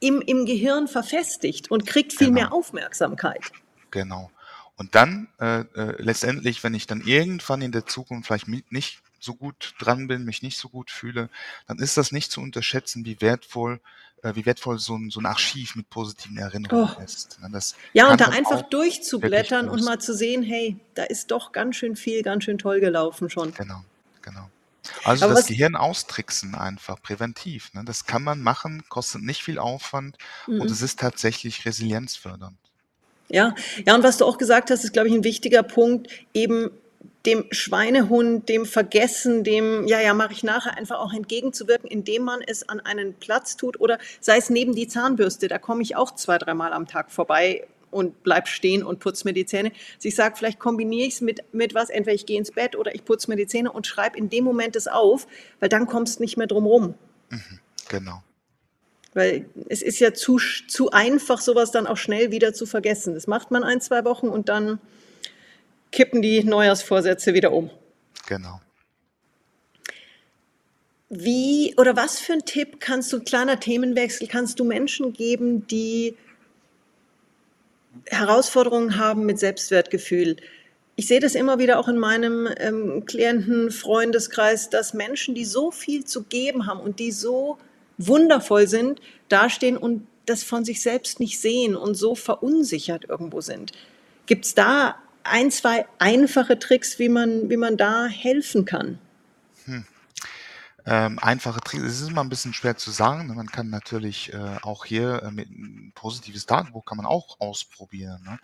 im, 0.00 0.20
im 0.20 0.46
Gehirn 0.46 0.88
verfestigt 0.88 1.70
und 1.70 1.86
kriegt 1.86 2.12
viel 2.12 2.28
genau. 2.28 2.40
mehr 2.40 2.52
Aufmerksamkeit. 2.52 3.52
Genau. 3.90 4.30
Und 4.76 4.94
dann 4.94 5.28
äh, 5.40 5.60
äh, 5.60 5.94
letztendlich, 6.02 6.62
wenn 6.62 6.74
ich 6.74 6.86
dann 6.86 7.00
irgendwann 7.00 7.62
in 7.62 7.72
der 7.72 7.86
Zukunft 7.86 8.26
vielleicht 8.26 8.48
nicht 8.70 9.00
so 9.18 9.34
gut 9.34 9.74
dran 9.78 10.06
bin, 10.06 10.24
mich 10.24 10.42
nicht 10.42 10.58
so 10.58 10.68
gut 10.68 10.90
fühle, 10.90 11.30
dann 11.66 11.78
ist 11.78 11.96
das 11.96 12.12
nicht 12.12 12.30
zu 12.30 12.42
unterschätzen, 12.42 13.06
wie 13.06 13.20
wertvoll, 13.22 13.80
äh, 14.22 14.34
wie 14.34 14.44
wertvoll 14.44 14.78
so 14.78 14.96
ein, 14.96 15.08
so 15.10 15.20
ein 15.20 15.26
Archiv 15.26 15.76
mit 15.76 15.88
positiven 15.88 16.36
Erinnerungen 16.36 16.94
oh. 16.98 17.02
ist. 17.02 17.38
Das 17.50 17.74
ja, 17.94 18.10
und 18.10 18.20
da 18.20 18.26
einfach 18.26 18.62
durchzublättern 18.62 19.70
und 19.70 19.82
mal 19.82 19.98
zu 19.98 20.14
sehen, 20.14 20.42
hey, 20.42 20.76
da 20.94 21.04
ist 21.04 21.30
doch 21.30 21.52
ganz 21.52 21.76
schön 21.76 21.96
viel, 21.96 22.22
ganz 22.22 22.44
schön 22.44 22.58
toll 22.58 22.80
gelaufen 22.80 23.30
schon. 23.30 23.54
Genau, 23.54 23.82
genau. 24.20 24.50
Also 25.04 25.24
Aber 25.26 25.34
das 25.34 25.46
Gehirn 25.46 25.76
austricksen 25.76 26.54
einfach 26.54 27.00
präventiv. 27.00 27.72
Ne? 27.74 27.82
Das 27.84 28.04
kann 28.04 28.22
man 28.22 28.40
machen, 28.40 28.84
kostet 28.88 29.22
nicht 29.22 29.42
viel 29.42 29.58
Aufwand 29.58 30.16
mhm. 30.46 30.60
und 30.60 30.70
es 30.70 30.82
ist 30.82 31.00
tatsächlich 31.00 31.64
resilienzfördernd. 31.64 32.56
Ja, 33.28 33.54
ja, 33.84 33.94
und 33.94 34.04
was 34.04 34.18
du 34.18 34.24
auch 34.24 34.38
gesagt 34.38 34.70
hast, 34.70 34.84
ist, 34.84 34.92
glaube 34.92 35.08
ich, 35.08 35.14
ein 35.14 35.24
wichtiger 35.24 35.64
Punkt, 35.64 36.08
eben 36.32 36.70
dem 37.26 37.44
Schweinehund, 37.50 38.48
dem 38.48 38.66
Vergessen, 38.66 39.42
dem, 39.42 39.86
ja, 39.88 40.00
ja, 40.00 40.14
mache 40.14 40.32
ich 40.32 40.44
nachher 40.44 40.76
einfach 40.76 41.00
auch 41.00 41.12
entgegenzuwirken, 41.12 41.90
indem 41.90 42.22
man 42.22 42.40
es 42.40 42.68
an 42.68 42.78
einen 42.80 43.14
Platz 43.14 43.56
tut 43.56 43.80
oder 43.80 43.98
sei 44.20 44.36
es 44.36 44.48
neben 44.48 44.74
die 44.74 44.86
Zahnbürste, 44.86 45.48
da 45.48 45.58
komme 45.58 45.82
ich 45.82 45.96
auch 45.96 46.14
zwei, 46.14 46.38
dreimal 46.38 46.72
am 46.72 46.86
Tag 46.86 47.10
vorbei 47.10 47.66
und 47.96 48.22
bleib 48.22 48.46
stehen 48.46 48.84
und 48.84 49.00
putze 49.00 49.26
mir 49.26 49.32
die 49.32 49.46
Zähne. 49.46 49.72
Also 49.96 50.08
ich 50.08 50.14
sage, 50.14 50.36
vielleicht 50.36 50.58
kombiniere 50.58 51.06
ich 51.06 51.14
es 51.14 51.20
mit, 51.22 51.42
mit 51.52 51.74
was, 51.74 51.88
entweder 51.88 52.14
ich 52.14 52.26
gehe 52.26 52.38
ins 52.38 52.52
Bett 52.52 52.76
oder 52.76 52.94
ich 52.94 53.04
putze 53.04 53.30
mir 53.30 53.36
die 53.36 53.46
Zähne 53.46 53.72
und 53.72 53.86
schreibe 53.86 54.18
in 54.18 54.28
dem 54.28 54.44
Moment 54.44 54.76
es 54.76 54.86
auf, 54.86 55.26
weil 55.60 55.68
dann 55.68 55.86
kommst 55.86 56.18
du 56.18 56.22
nicht 56.22 56.36
mehr 56.36 56.46
drum 56.46 56.66
rum. 56.66 56.94
Mhm, 57.30 57.58
genau. 57.88 58.22
Weil 59.14 59.48
es 59.70 59.80
ist 59.80 59.98
ja 59.98 60.12
zu, 60.12 60.38
zu 60.68 60.90
einfach, 60.90 61.40
sowas 61.40 61.70
dann 61.70 61.86
auch 61.86 61.96
schnell 61.96 62.30
wieder 62.30 62.52
zu 62.52 62.66
vergessen. 62.66 63.14
Das 63.14 63.26
macht 63.26 63.50
man 63.50 63.64
ein, 63.64 63.80
zwei 63.80 64.04
Wochen 64.04 64.28
und 64.28 64.50
dann 64.50 64.78
kippen 65.90 66.20
die 66.20 66.44
Neujahrsvorsätze 66.44 67.32
wieder 67.32 67.52
um. 67.52 67.70
Genau. 68.28 68.60
Wie 71.08 71.72
oder 71.78 71.96
was 71.96 72.18
für 72.18 72.34
ein 72.34 72.44
Tipp 72.44 72.80
kannst 72.80 73.10
du, 73.12 73.20
kleiner 73.20 73.58
Themenwechsel, 73.58 74.28
kannst 74.28 74.60
du 74.60 74.64
Menschen 74.64 75.14
geben, 75.14 75.66
die 75.66 76.16
Herausforderungen 78.06 78.98
haben 78.98 79.26
mit 79.26 79.38
Selbstwertgefühl, 79.38 80.36
ich 80.98 81.06
sehe 81.06 81.20
das 81.20 81.34
immer 81.34 81.58
wieder 81.58 81.78
auch 81.78 81.88
in 81.88 81.98
meinem 81.98 82.48
ähm, 82.58 83.04
Klienten-Freundeskreis, 83.04 84.70
dass 84.70 84.94
Menschen, 84.94 85.34
die 85.34 85.44
so 85.44 85.70
viel 85.70 86.04
zu 86.04 86.24
geben 86.24 86.66
haben 86.66 86.80
und 86.80 86.98
die 86.98 87.12
so 87.12 87.58
wundervoll 87.98 88.66
sind, 88.66 89.00
dastehen 89.28 89.76
und 89.76 90.06
das 90.24 90.42
von 90.42 90.64
sich 90.64 90.80
selbst 90.80 91.20
nicht 91.20 91.38
sehen 91.38 91.76
und 91.76 91.94
so 91.94 92.14
verunsichert 92.14 93.04
irgendwo 93.08 93.42
sind. 93.42 93.72
Gibt 94.24 94.46
es 94.46 94.54
da 94.54 94.96
ein, 95.22 95.50
zwei 95.50 95.86
einfache 95.98 96.58
Tricks, 96.58 96.98
wie 96.98 97.10
man, 97.10 97.50
wie 97.50 97.56
man 97.56 97.76
da 97.76 98.06
helfen 98.06 98.64
kann? 98.64 98.98
Hm. 99.66 99.84
Ähm, 100.88 101.18
einfache 101.18 101.60
Tricks, 101.60 101.82
es 101.82 102.00
ist 102.00 102.10
immer 102.10 102.22
ein 102.22 102.28
bisschen 102.28 102.54
schwer 102.54 102.76
zu 102.76 102.92
sagen. 102.92 103.26
Ne? 103.26 103.34
Man 103.34 103.50
kann 103.50 103.70
natürlich 103.70 104.32
äh, 104.32 104.58
auch 104.62 104.84
hier 104.84 105.22
äh, 105.24 105.30
mit 105.32 105.50
ein 105.50 105.90
positives 105.96 106.46
Tagebuch 106.46 106.84
kann 106.84 106.96
man 106.96 107.06
auch 107.06 107.40
ausprobieren. 107.40 108.22
Ne? 108.22 108.38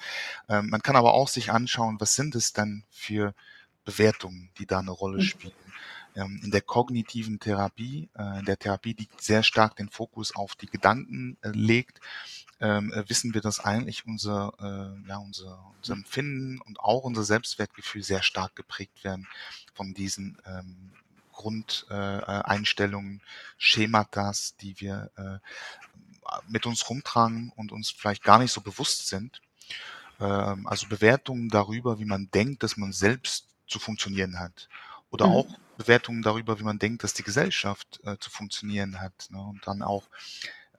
Ähm, 0.49 0.69
man 0.69 0.83
kann 0.83 0.97
aber 0.97 1.15
auch 1.15 1.29
sich 1.29 1.53
anschauen, 1.53 2.01
was 2.01 2.17
sind 2.17 2.35
es 2.35 2.53
denn 2.53 2.83
für 2.91 3.33
Bewertungen, 3.85 4.51
die 4.59 4.67
da 4.67 4.81
eine 4.81 4.91
Rolle 4.91 5.19
mhm. 5.19 5.23
spielen. 5.23 5.55
Ähm, 6.17 6.41
in 6.43 6.51
der 6.51 6.63
kognitiven 6.63 7.39
Therapie, 7.39 8.11
äh, 8.19 8.41
in 8.41 8.45
der 8.45 8.59
Therapie, 8.59 8.95
die 8.95 9.09
sehr 9.19 9.45
stark 9.45 9.77
den 9.77 9.89
Fokus 9.89 10.35
auf 10.35 10.57
die 10.57 10.67
Gedanken 10.67 11.39
äh, 11.43 11.51
legt, 11.51 12.01
ähm, 12.61 12.93
äh, 12.93 13.09
wissen 13.09 13.35
wir, 13.35 13.41
dass 13.41 13.61
eigentlich 13.61 14.07
unser, 14.07 14.53
äh, 14.61 15.09
ja, 15.09 15.19
unser, 15.19 15.73
unser 15.79 15.95
Empfinden 15.95 16.61
und 16.61 16.81
auch 16.81 17.05
unser 17.05 17.25
Selbstwertgefühl 17.25 18.03
sehr 18.03 18.23
stark 18.23 18.57
geprägt 18.57 19.05
werden 19.05 19.27
von 19.75 19.95
diesen 19.95 20.39
ähm, 20.45 20.93
Grundeinstellungen, 21.43 23.21
Schematas, 23.59 24.57
die 24.61 24.81
wir 24.81 25.11
äh, 25.17 25.39
mit 26.49 26.67
uns 26.67 26.89
rumtragen 26.89 27.53
und 27.57 27.73
uns 27.73 27.91
vielleicht 27.91 28.23
gar 28.23 28.39
nicht 28.39 28.53
so 28.53 28.61
bewusst 28.61 29.09
sind. 29.09 29.41
Ähm, 30.21 30.67
also 30.67 30.89
Bewertungen 30.89 31.49
darüber, 31.49 31.99
wie 31.99 32.05
man 32.05 32.31
denkt, 32.31 32.63
dass 32.63 32.77
man 32.77 32.93
selbst 32.93 33.49
zu 33.67 33.79
funktionieren 33.79 34.39
hat. 34.39 34.69
Oder 35.11 35.27
mhm. 35.27 35.33
auch 35.33 35.59
Bewertungen 35.77 36.23
darüber, 36.23 36.59
wie 36.59 36.65
man 36.65 36.79
denkt, 36.79 37.03
dass 37.03 37.15
die 37.15 37.23
Gesellschaft 37.23 38.01
äh, 38.05 38.17
zu 38.19 38.31
funktionieren 38.31 39.01
hat. 39.01 39.29
Ne? 39.31 39.41
Und 39.41 39.67
dann 39.67 39.83
auch 39.83 40.09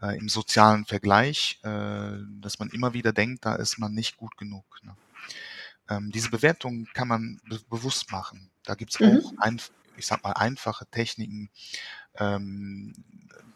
äh, 0.02 0.18
im 0.18 0.30
sozialen 0.30 0.86
Vergleich, 0.86 1.60
äh, 1.64 2.18
dass 2.42 2.60
man 2.60 2.70
immer 2.70 2.94
wieder 2.94 3.14
denkt, 3.14 3.46
da 3.46 3.56
ist 3.56 3.78
man 3.78 3.94
nicht 3.94 4.18
gut 4.18 4.38
genug. 4.38 4.66
Ne? 4.84 4.96
Ähm, 5.90 6.12
diese 6.12 6.30
Bewertungen 6.30 6.88
kann 6.94 7.08
man 7.08 7.42
be 7.48 7.60
bewusst 7.70 8.12
machen. 8.12 8.50
Da 8.64 8.76
gibt 8.76 8.94
es 8.94 9.00
mhm. 9.00 9.20
auch 9.20 9.34
ein, 9.40 9.62
ich 9.98 10.06
sag 10.06 10.24
mal, 10.24 10.34
einfache 10.34 10.86
Techniken, 10.88 11.50
ähm, 12.18 12.94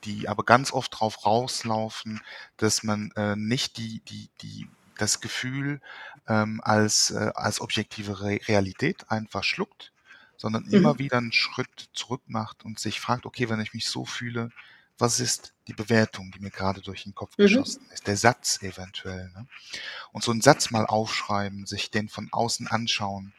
die 0.03 0.27
aber 0.27 0.43
ganz 0.43 0.71
oft 0.71 0.93
darauf 0.93 1.25
rauslaufen, 1.25 2.21
dass 2.57 2.83
man 2.83 3.11
äh, 3.15 3.35
nicht 3.35 3.77
die, 3.77 4.01
die, 4.07 4.29
die, 4.41 4.67
das 4.97 5.21
Gefühl 5.21 5.81
ähm, 6.27 6.61
als, 6.63 7.11
äh, 7.11 7.31
als 7.35 7.61
objektive 7.61 8.21
Re 8.21 8.39
Realität 8.47 9.09
einfach 9.11 9.43
schluckt, 9.43 9.91
sondern 10.37 10.63
mhm. 10.65 10.73
immer 10.73 10.99
wieder 10.99 11.17
einen 11.17 11.31
Schritt 11.31 11.89
zurück 11.93 12.21
macht 12.27 12.63
und 12.63 12.79
sich 12.79 12.99
fragt, 12.99 13.25
okay, 13.25 13.49
wenn 13.49 13.59
ich 13.59 13.73
mich 13.73 13.87
so 13.87 14.05
fühle, 14.05 14.51
was 14.99 15.19
ist 15.19 15.53
die 15.67 15.73
Bewertung, 15.73 16.31
die 16.31 16.39
mir 16.39 16.49
gerade 16.49 16.81
durch 16.81 17.03
den 17.03 17.13
Kopf 17.13 17.37
mhm. 17.37 17.43
geschossen 17.43 17.85
ist, 17.93 18.07
der 18.07 18.17
Satz 18.17 18.61
eventuell. 18.61 19.29
Ne? 19.35 19.47
Und 20.11 20.23
so 20.23 20.31
einen 20.31 20.41
Satz 20.41 20.71
mal 20.71 20.85
aufschreiben, 20.85 21.65
sich 21.65 21.91
den 21.91 22.09
von 22.09 22.29
außen 22.31 22.67
anschauen 22.67 23.33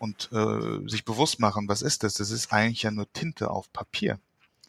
und 0.00 0.30
äh, 0.32 0.88
sich 0.88 1.04
bewusst 1.04 1.40
machen, 1.40 1.68
was 1.68 1.82
ist 1.82 2.04
das? 2.04 2.14
Das 2.14 2.30
ist 2.30 2.54
eigentlich 2.54 2.82
ja 2.82 2.90
nur 2.90 3.12
Tinte 3.12 3.50
auf 3.50 3.70
Papier. 3.70 4.18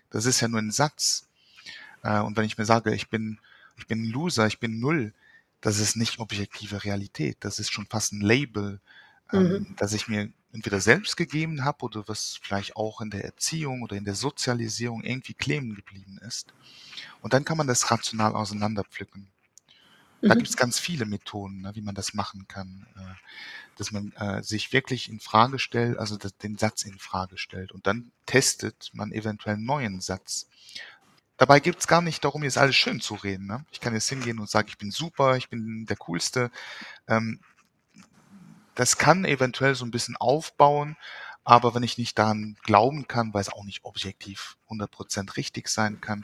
Das 0.09 0.25
ist 0.25 0.41
ja 0.41 0.49
nur 0.49 0.59
ein 0.59 0.71
Satz. 0.71 1.25
Äh, 2.03 2.19
und 2.19 2.35
wenn 2.35 2.43
ich 2.43 2.57
mir 2.57 2.65
sage, 2.65 2.93
ich 2.93 3.09
bin, 3.09 3.39
ich 3.77 3.87
bin 3.87 4.03
ein 4.03 4.11
Loser, 4.11 4.45
ich 4.47 4.59
bin 4.59 4.81
null, 4.81 5.13
das 5.61 5.79
ist 5.79 5.95
nicht 5.95 6.19
objektive 6.19 6.83
Realität. 6.83 7.37
Das 7.39 7.59
ist 7.59 7.71
schon 7.71 7.87
fast 7.87 8.11
ein 8.11 8.19
Label, 8.19 8.81
ähm, 9.31 9.43
mhm. 9.43 9.75
dass 9.77 9.93
ich 9.93 10.09
mir 10.09 10.29
entweder 10.51 10.81
selbst 10.81 11.15
gegeben 11.15 11.63
habe 11.63 11.85
oder 11.85 12.05
was 12.09 12.37
vielleicht 12.41 12.75
auch 12.75 12.99
in 12.99 13.09
der 13.09 13.23
Erziehung 13.23 13.83
oder 13.83 13.95
in 13.95 14.03
der 14.03 14.15
Sozialisierung 14.15 15.01
irgendwie 15.01 15.33
kleben 15.33 15.75
geblieben 15.75 16.19
ist. 16.27 16.53
Und 17.21 17.31
dann 17.31 17.45
kann 17.45 17.55
man 17.55 17.67
das 17.67 17.89
rational 17.89 18.35
auseinanderpflücken. 18.35 19.27
Da 20.21 20.35
mhm. 20.35 20.39
gibt 20.39 20.49
es 20.49 20.57
ganz 20.57 20.79
viele 20.79 21.05
Methoden, 21.05 21.61
ne, 21.61 21.75
wie 21.75 21.81
man 21.81 21.95
das 21.95 22.13
machen 22.13 22.47
kann. 22.47 22.85
Äh, 22.95 23.13
dass 23.81 23.91
man 23.91 24.11
äh, 24.13 24.43
sich 24.43 24.73
wirklich 24.73 25.09
in 25.09 25.19
Frage 25.19 25.57
stellt, 25.57 25.97
also 25.97 26.15
das, 26.15 26.37
den 26.37 26.55
Satz 26.55 26.83
in 26.83 26.99
Frage 26.99 27.39
stellt. 27.39 27.71
Und 27.71 27.87
dann 27.87 28.11
testet 28.27 28.91
man 28.93 29.11
eventuell 29.11 29.55
einen 29.55 29.65
neuen 29.65 30.01
Satz. 30.01 30.47
Dabei 31.37 31.59
geht 31.59 31.79
es 31.79 31.87
gar 31.87 32.03
nicht 32.03 32.23
darum, 32.23 32.43
jetzt 32.43 32.59
alles 32.59 32.75
schön 32.75 33.01
zu 33.01 33.15
reden. 33.15 33.47
Ne? 33.47 33.65
Ich 33.71 33.79
kann 33.79 33.95
jetzt 33.95 34.09
hingehen 34.09 34.37
und 34.37 34.49
sagen, 34.49 34.67
ich 34.67 34.77
bin 34.77 34.91
super, 34.91 35.35
ich 35.35 35.49
bin 35.49 35.87
der 35.87 35.97
Coolste. 35.97 36.51
Ähm, 37.07 37.39
das 38.75 38.99
kann 38.99 39.25
eventuell 39.25 39.73
so 39.73 39.83
ein 39.83 39.91
bisschen 39.91 40.15
aufbauen, 40.15 40.95
aber 41.43 41.73
wenn 41.73 41.83
ich 41.83 41.97
nicht 41.97 42.19
daran 42.19 42.57
glauben 42.61 43.07
kann, 43.07 43.33
weil 43.33 43.41
es 43.41 43.49
auch 43.49 43.63
nicht 43.63 43.83
objektiv 43.83 44.57
100% 44.69 45.37
richtig 45.37 45.67
sein 45.69 45.99
kann, 45.99 46.23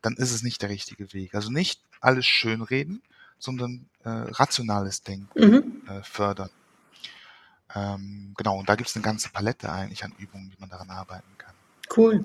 dann 0.00 0.14
ist 0.14 0.30
es 0.30 0.44
nicht 0.44 0.62
der 0.62 0.68
richtige 0.68 1.12
Weg. 1.12 1.34
Also 1.34 1.50
nicht 1.50 1.82
alles 2.00 2.26
schönreden, 2.26 3.02
sondern 3.42 3.86
äh, 4.04 4.08
rationales 4.08 5.02
Denken 5.02 5.28
mhm. 5.34 5.82
äh, 5.88 6.02
fördern. 6.02 6.50
Ähm, 7.74 8.34
genau, 8.36 8.58
und 8.58 8.68
da 8.68 8.76
gibt 8.76 8.88
es 8.88 8.94
eine 8.94 9.02
ganze 9.02 9.30
Palette 9.30 9.70
eigentlich 9.70 10.04
an 10.04 10.12
Übungen, 10.18 10.52
wie 10.52 10.60
man 10.60 10.68
daran 10.68 10.90
arbeiten 10.90 11.26
kann. 11.38 11.54
Cool. 11.96 12.24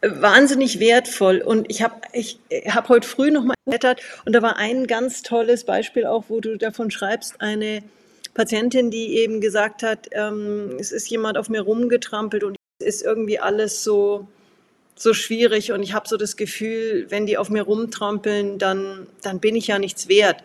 Wahnsinnig 0.00 0.80
wertvoll. 0.80 1.38
Und 1.38 1.70
ich 1.70 1.82
habe 1.82 2.00
ich 2.12 2.40
hab 2.66 2.88
heute 2.88 3.06
früh 3.06 3.30
nochmal 3.30 3.56
geblättert 3.66 4.00
und 4.24 4.32
da 4.32 4.40
war 4.40 4.56
ein 4.56 4.86
ganz 4.86 5.22
tolles 5.22 5.64
Beispiel 5.64 6.06
auch, 6.06 6.24
wo 6.28 6.40
du 6.40 6.56
davon 6.56 6.90
schreibst, 6.90 7.40
eine 7.40 7.82
Patientin, 8.34 8.90
die 8.90 9.18
eben 9.18 9.40
gesagt 9.40 9.82
hat, 9.82 10.08
ähm, 10.12 10.76
es 10.80 10.92
ist 10.92 11.10
jemand 11.10 11.36
auf 11.36 11.50
mir 11.50 11.60
rumgetrampelt 11.60 12.42
und 12.42 12.56
es 12.78 12.86
ist 12.86 13.02
irgendwie 13.02 13.38
alles 13.38 13.84
so, 13.84 14.28
so 14.94 15.14
schwierig 15.14 15.72
und 15.72 15.82
ich 15.82 15.94
habe 15.94 16.08
so 16.08 16.16
das 16.16 16.36
Gefühl, 16.36 17.06
wenn 17.08 17.26
die 17.26 17.38
auf 17.38 17.50
mir 17.50 17.62
rumtrampeln, 17.62 18.58
dann, 18.58 19.06
dann 19.22 19.40
bin 19.40 19.56
ich 19.56 19.68
ja 19.68 19.78
nichts 19.78 20.08
wert. 20.08 20.42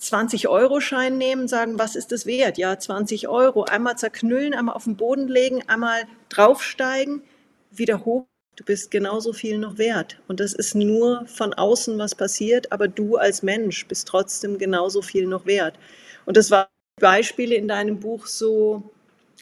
20-Euro-Schein 0.00 1.18
nehmen, 1.18 1.46
sagen, 1.46 1.78
was 1.78 1.94
ist 1.94 2.10
das 2.10 2.24
wert? 2.24 2.56
Ja, 2.56 2.78
20 2.78 3.28
Euro. 3.28 3.64
Einmal 3.64 3.98
zerknüllen, 3.98 4.54
einmal 4.54 4.74
auf 4.74 4.84
den 4.84 4.96
Boden 4.96 5.28
legen, 5.28 5.62
einmal 5.68 6.04
draufsteigen, 6.30 7.22
wieder 7.70 8.04
hoch. 8.04 8.24
Du 8.56 8.64
bist 8.64 8.90
genauso 8.90 9.32
viel 9.32 9.58
noch 9.58 9.78
wert. 9.78 10.18
Und 10.26 10.40
das 10.40 10.52
ist 10.52 10.74
nur 10.74 11.26
von 11.26 11.54
außen 11.54 11.98
was 11.98 12.14
passiert, 12.14 12.72
aber 12.72 12.88
du 12.88 13.16
als 13.16 13.42
Mensch 13.42 13.86
bist 13.86 14.08
trotzdem 14.08 14.58
genauso 14.58 15.02
viel 15.02 15.26
noch 15.26 15.46
wert. 15.46 15.78
Und 16.26 16.36
das 16.36 16.50
waren 16.50 16.66
Beispiele 17.00 17.54
in 17.54 17.68
deinem 17.68 18.00
Buch 18.00 18.26
so 18.26 18.90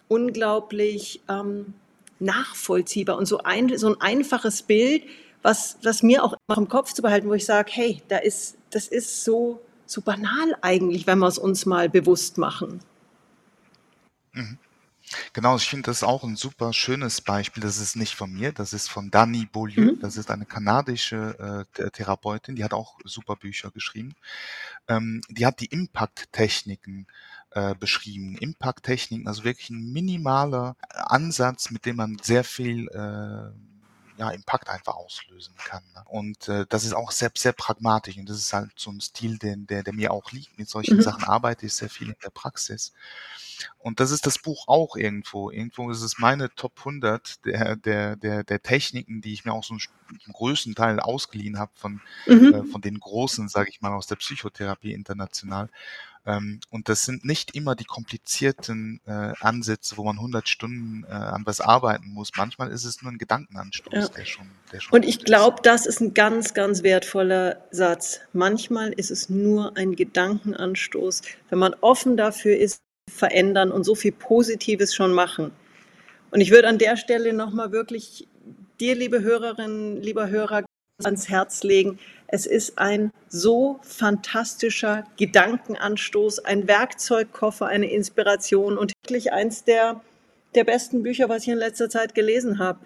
unglaublich 0.08 1.20
ähm, 1.28 1.74
nachvollziehbar 2.20 3.16
und 3.16 3.26
so 3.26 3.38
ein, 3.38 3.76
so 3.78 3.88
ein 3.88 4.00
einfaches 4.00 4.62
Bild, 4.62 5.02
was, 5.42 5.78
was 5.82 6.02
mir 6.02 6.24
auch 6.24 6.34
immer 6.46 6.58
im 6.58 6.68
Kopf 6.68 6.92
zu 6.92 7.02
behalten, 7.02 7.28
wo 7.28 7.34
ich 7.34 7.44
sage, 7.44 7.70
hey, 7.72 8.02
da 8.08 8.18
ist, 8.18 8.56
das 8.70 8.88
ist 8.88 9.24
so 9.24 9.60
so 9.90 10.02
banal 10.02 10.56
eigentlich, 10.60 11.06
wenn 11.06 11.18
wir 11.18 11.26
es 11.26 11.38
uns 11.38 11.66
mal 11.66 11.88
bewusst 11.88 12.38
machen. 12.38 12.80
Mhm. 14.32 14.58
Genau, 15.32 15.56
ich 15.56 15.66
finde 15.66 15.86
das 15.86 16.02
auch 16.02 16.22
ein 16.22 16.36
super 16.36 16.74
schönes 16.74 17.22
Beispiel. 17.22 17.62
Das 17.62 17.78
ist 17.78 17.96
nicht 17.96 18.14
von 18.14 18.30
mir, 18.30 18.52
das 18.52 18.74
ist 18.74 18.90
von 18.90 19.10
Dani 19.10 19.48
Beaulieu. 19.50 19.92
Mhm. 19.92 20.00
Das 20.00 20.18
ist 20.18 20.30
eine 20.30 20.44
kanadische 20.44 21.64
äh, 21.78 21.90
Therapeutin, 21.90 22.56
die 22.56 22.64
hat 22.64 22.74
auch 22.74 22.98
super 23.04 23.36
Bücher 23.36 23.70
geschrieben. 23.70 24.14
Ähm, 24.86 25.22
die 25.30 25.46
hat 25.46 25.60
die 25.60 25.66
Impact-Techniken 25.66 27.06
äh, 27.52 27.74
beschrieben. 27.74 28.36
Impact-Techniken, 28.38 29.26
also 29.26 29.44
wirklich 29.44 29.70
ein 29.70 29.92
minimaler 29.92 30.76
Ansatz, 30.88 31.70
mit 31.70 31.86
dem 31.86 31.96
man 31.96 32.18
sehr 32.22 32.44
viel 32.44 32.88
äh, 32.88 34.18
ja, 34.18 34.30
Impact 34.30 34.68
einfach 34.68 34.96
auslösen 34.96 35.54
kann. 35.56 35.82
Ne? 35.94 36.02
Und 36.06 36.48
äh, 36.48 36.66
das 36.68 36.84
ist 36.84 36.92
auch 36.92 37.12
sehr, 37.12 37.30
sehr 37.36 37.52
pragmatisch 37.52 38.18
und 38.18 38.28
das 38.28 38.38
ist 38.38 38.52
halt 38.52 38.72
so 38.76 38.90
ein 38.90 39.00
Stil, 39.00 39.38
den, 39.38 39.66
der, 39.66 39.84
der 39.84 39.94
mir 39.94 40.12
auch 40.12 40.32
liegt. 40.32 40.58
Mit 40.58 40.68
solchen 40.68 40.96
mhm. 40.96 41.02
Sachen 41.02 41.24
arbeite 41.24 41.66
ich 41.66 41.74
sehr 41.74 41.88
viel 41.88 42.08
in 42.08 42.16
der 42.22 42.30
Praxis. 42.30 42.92
Und 43.78 44.00
das 44.00 44.10
ist 44.10 44.26
das 44.26 44.38
Buch 44.38 44.66
auch 44.68 44.96
irgendwo. 44.96 45.50
Irgendwo 45.50 45.90
ist 45.90 46.02
es 46.02 46.18
meine 46.18 46.52
Top 46.54 46.74
100 46.78 47.44
der, 47.44 47.76
der, 47.76 48.16
der, 48.16 48.44
der 48.44 48.62
Techniken, 48.62 49.20
die 49.20 49.32
ich 49.32 49.44
mir 49.44 49.52
auch 49.52 49.64
so 49.64 49.74
einen 49.74 50.32
größten 50.32 50.74
Teil 50.74 51.00
ausgeliehen 51.00 51.58
habe 51.58 51.72
von, 51.74 52.00
mhm. 52.26 52.54
äh, 52.54 52.64
von 52.64 52.80
den 52.80 52.98
großen, 52.98 53.48
sage 53.48 53.70
ich 53.70 53.80
mal, 53.80 53.92
aus 53.92 54.06
der 54.06 54.16
Psychotherapie 54.16 54.92
international. 54.92 55.70
Ähm, 56.28 56.60
und 56.70 56.90
das 56.90 57.06
sind 57.06 57.24
nicht 57.24 57.56
immer 57.56 57.74
die 57.74 57.84
komplizierten 57.84 59.00
äh, 59.06 59.32
Ansätze, 59.40 59.96
wo 59.96 60.04
man 60.04 60.16
100 60.16 60.46
Stunden 60.46 61.04
äh, 61.08 61.12
an 61.12 61.42
was 61.46 61.62
arbeiten 61.62 62.10
muss. 62.10 62.30
Manchmal 62.36 62.70
ist 62.70 62.84
es 62.84 63.00
nur 63.00 63.10
ein 63.10 63.16
Gedankenanstoß, 63.16 63.94
ja. 63.94 64.08
der 64.08 64.24
schon, 64.26 64.46
der 64.70 64.80
schon. 64.80 64.94
Und 64.94 65.06
ich 65.06 65.24
glaube, 65.24 65.62
das 65.62 65.86
ist 65.86 66.00
ein 66.00 66.12
ganz, 66.12 66.52
ganz 66.52 66.82
wertvoller 66.82 67.64
Satz. 67.70 68.20
Manchmal 68.34 68.92
ist 68.92 69.10
es 69.10 69.30
nur 69.30 69.74
ein 69.78 69.96
Gedankenanstoß, 69.96 71.22
wenn 71.48 71.58
man 71.58 71.74
offen 71.80 72.18
dafür 72.18 72.58
ist, 72.58 72.82
verändern 73.10 73.72
und 73.72 73.84
so 73.84 73.94
viel 73.94 74.12
Positives 74.12 74.94
schon 74.94 75.14
machen. 75.14 75.50
Und 76.30 76.42
ich 76.42 76.50
würde 76.50 76.68
an 76.68 76.76
der 76.76 76.98
Stelle 76.98 77.32
nochmal 77.32 77.72
wirklich 77.72 78.28
dir, 78.80 78.94
liebe 78.94 79.22
Hörerinnen, 79.22 80.02
lieber 80.02 80.28
Hörer, 80.28 80.64
ans 81.02 81.28
Herz 81.30 81.62
legen, 81.62 81.98
Es 82.30 82.44
ist 82.44 82.78
ein 82.78 83.10
so 83.28 83.80
fantastischer 83.82 85.04
Gedankenanstoß, 85.16 86.40
ein 86.40 86.68
Werkzeugkoffer, 86.68 87.66
eine 87.66 87.90
Inspiration 87.90 88.76
und 88.76 88.92
wirklich 89.02 89.32
eins 89.32 89.64
der, 89.64 90.02
der 90.54 90.64
besten 90.64 91.02
Bücher, 91.02 91.30
was 91.30 91.42
ich 91.42 91.48
in 91.48 91.58
letzter 91.58 91.88
Zeit 91.88 92.14
gelesen 92.14 92.58
habe. 92.58 92.80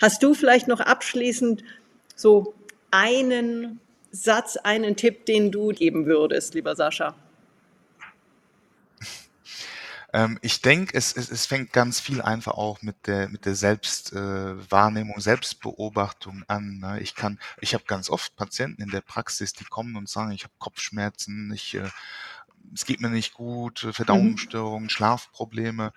Hast 0.00 0.22
du 0.22 0.32
vielleicht 0.32 0.68
noch 0.68 0.78
abschließend 0.78 1.64
so 2.14 2.54
einen 2.92 3.80
Satz, 4.12 4.56
einen 4.56 4.94
Tipp, 4.94 5.26
den 5.26 5.50
du 5.50 5.68
geben 5.68 6.06
würdest, 6.06 6.54
lieber 6.54 6.76
Sascha? 6.76 7.16
Ähm, 10.14 10.38
ich 10.42 10.62
denke, 10.62 10.96
es, 10.96 11.12
es, 11.16 11.28
es 11.28 11.46
fängt 11.46 11.72
ganz 11.72 11.98
viel 11.98 12.22
einfach 12.22 12.52
auch 12.52 12.82
mit 12.82 13.08
der 13.08 13.28
mit 13.28 13.46
der 13.46 13.56
Selbstwahrnehmung, 13.56 15.16
äh, 15.18 15.20
Selbstbeobachtung 15.20 16.44
an. 16.46 16.78
Ne? 16.78 17.00
Ich 17.00 17.16
kann, 17.16 17.40
ich 17.60 17.74
habe 17.74 17.82
ganz 17.84 18.08
oft 18.08 18.36
Patienten 18.36 18.80
in 18.80 18.90
der 18.90 19.00
Praxis, 19.00 19.54
die 19.54 19.64
kommen 19.64 19.96
und 19.96 20.08
sagen, 20.08 20.30
ich 20.30 20.44
habe 20.44 20.54
Kopfschmerzen, 20.58 21.52
ich 21.52 21.74
äh, 21.74 21.90
es 22.72 22.86
geht 22.86 23.00
mir 23.00 23.10
nicht 23.10 23.34
gut, 23.34 23.82
äh, 23.82 23.88
mhm. 23.88 23.92
Verdauungsstörungen, 23.92 24.90
Schlafprobleme. 24.90 25.92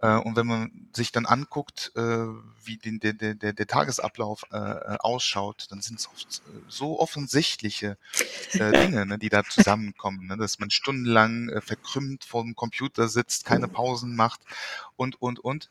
Äh, 0.00 0.16
und 0.16 0.36
wenn 0.36 0.46
man 0.46 0.88
sich 0.92 1.12
dann 1.12 1.26
anguckt, 1.26 1.92
äh, 1.96 2.26
wie 2.64 2.76
den, 2.76 3.00
der, 3.00 3.12
der, 3.12 3.34
der 3.34 3.66
Tagesablauf 3.66 4.44
äh, 4.52 4.56
äh, 4.56 4.96
ausschaut, 5.00 5.66
dann 5.70 5.80
sind 5.80 5.98
es 5.98 6.08
oft 6.08 6.42
so 6.68 7.00
offensichtliche 7.00 7.98
äh, 8.52 8.72
Dinge, 8.86 9.06
ne, 9.06 9.18
die 9.18 9.28
da 9.28 9.44
zusammenkommen, 9.44 10.26
ne, 10.26 10.36
dass 10.36 10.58
man 10.58 10.70
stundenlang 10.70 11.48
äh, 11.48 11.60
verkrümmt 11.60 12.24
vor 12.24 12.42
dem 12.42 12.54
Computer 12.54 13.08
sitzt, 13.08 13.44
keine 13.44 13.68
Pausen 13.68 14.14
macht 14.14 14.40
und, 14.96 15.20
und, 15.20 15.38
und. 15.38 15.70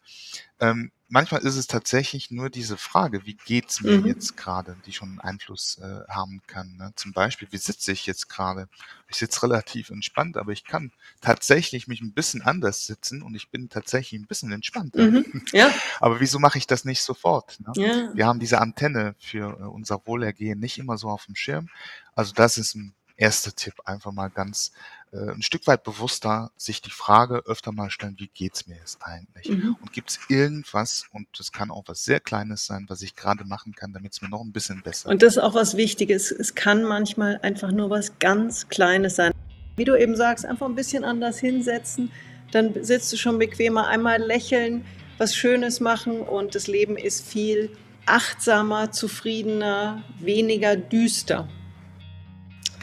Ähm, 0.60 0.92
manchmal 1.12 1.42
ist 1.42 1.56
es 1.58 1.68
tatsächlich 1.68 2.32
nur 2.32 2.50
diese 2.50 2.78
Frage, 2.78 3.26
wie 3.26 3.36
geht's 3.46 3.82
mir 3.82 4.00
Mhm. 4.00 4.08
jetzt 4.08 4.38
gerade, 4.38 4.76
die 4.86 4.94
schon 4.94 5.10
einen 5.10 5.20
Einfluss 5.20 5.78
äh, 5.80 6.02
haben 6.10 6.42
kann. 6.48 6.76
Ne? 6.78 6.92
Zum 6.96 7.14
Beispiel, 7.14 7.48
wie 7.52 7.58
sitze 7.58 7.92
ich 7.92 8.06
jetzt 8.08 8.30
gerade? 8.30 8.68
Ich 9.08 9.18
sitze 9.18 9.44
relativ 9.44 9.90
entspannt, 9.92 10.38
aber 10.38 10.52
ich 10.52 10.64
kann 10.64 10.92
tatsächlich 11.20 11.88
mich 11.88 12.02
ein 12.02 12.14
bisschen 12.14 12.42
anders 12.42 12.86
sitzen 12.88 13.22
und 13.22 13.36
ich 13.36 13.50
bin 13.50 13.70
tatsächlich 13.70 14.20
ein 14.20 14.26
bisschen 14.28 14.52
entspannter. 14.52 15.04
Mhm. 15.12 15.26
Ja. 15.54 15.70
Aber 16.00 16.20
wieso 16.22 16.40
mache 16.40 16.58
ich 16.58 16.66
das 16.66 16.86
nicht 16.86 17.02
sofort? 17.04 17.60
Ne? 17.60 17.74
Ja. 17.76 18.10
Wir 18.16 18.26
haben 18.26 18.40
diese 18.40 18.60
Antenne 18.62 19.16
für 19.20 19.60
äh, 19.60 19.64
unser 19.64 20.02
Wohlergehen 20.06 20.60
nicht 20.60 20.78
immer 20.78 20.98
so 20.98 21.10
auf 21.10 21.26
dem 21.26 21.36
Schirm. 21.36 21.70
Also 22.16 22.34
das 22.34 22.58
ist 22.58 22.76
ein 22.76 22.94
erster 23.22 23.54
Tipp, 23.56 23.76
einfach 23.86 24.12
mal 24.12 24.30
ganz 24.30 24.72
äh, 25.14 25.32
ein 25.32 25.44
Stück 25.44 25.68
weit 25.68 25.84
bewusster 25.84 26.52
sich 26.58 26.82
die 26.82 26.90
Frage 26.90 27.44
öfter 27.46 27.72
mal 27.72 27.92
stellen, 27.92 28.16
wie 28.18 28.30
geht's 28.34 28.66
mir 28.66 28.78
jetzt 28.78 28.98
eigentlich? 29.02 29.48
Mhm. 29.48 29.78
Und 29.80 29.94
gibt 29.94 30.10
es 30.10 30.20
irgendwas, 30.28 31.06
und 31.14 31.28
das 31.38 31.52
kann 31.52 31.70
auch 31.70 31.84
was 31.86 32.04
sehr 32.04 32.20
Kleines 32.20 32.66
sein, 32.66 32.86
was 32.90 33.04
ich 33.04 33.16
gerade 33.16 33.46
machen 33.46 33.74
kann, 33.76 33.94
damit 33.94 34.14
es 34.14 34.22
mir 34.24 34.30
noch 34.30 34.42
ein 34.42 34.52
bisschen 34.52 34.82
besser 34.82 35.10
Und 35.10 35.22
das 35.22 35.38
ist 35.38 35.44
auch 35.44 35.54
was 35.54 35.78
Wichtiges. 35.78 36.32
Es 36.32 36.56
kann 36.56 36.84
manchmal 36.84 37.40
einfach 37.44 37.72
nur 37.72 37.92
was 37.92 38.18
ganz 38.18 38.68
Kleines 38.70 39.18
sein. 39.18 39.32
Wie 39.76 39.86
du 39.86 39.96
eben 39.96 40.16
sagst, 40.16 40.46
einfach 40.46 40.66
ein 40.66 40.76
bisschen 40.76 41.04
anders 41.04 41.38
hinsetzen, 41.38 42.12
dann 42.52 42.84
sitzt 42.84 43.14
du 43.14 43.18
schon 43.18 43.38
bequemer, 43.38 43.88
einmal 43.88 44.20
lächeln, 44.20 44.84
was 45.20 45.36
Schönes 45.36 45.80
machen 45.80 46.22
und 46.22 46.56
das 46.56 46.66
Leben 46.66 46.98
ist 46.98 47.26
viel 47.26 47.70
achtsamer, 48.08 48.92
zufriedener, 48.92 50.04
weniger 50.20 50.76
düster. 50.76 51.48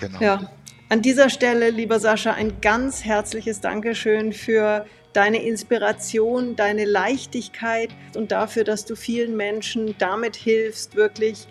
Genau. 0.01 0.21
Ja, 0.21 0.51
an 0.89 1.03
dieser 1.03 1.29
Stelle, 1.29 1.71
lieber 1.71 2.01
Sascha, 2.01 2.33
ein 2.33 2.61
ganz 2.61 3.05
herzliches 3.05 3.61
Dankeschön 3.61 4.33
für 4.33 4.87
deine 5.13 5.43
Inspiration, 5.43 6.57
deine 6.57 6.85
Leichtigkeit 6.85 7.91
und 8.15 8.33
dafür, 8.33 8.65
dass 8.65 8.85
du 8.85 8.97
vielen 8.97 9.37
Menschen 9.37 9.95
damit 9.99 10.37
hilfst, 10.37 10.97
wirklich 10.97 11.47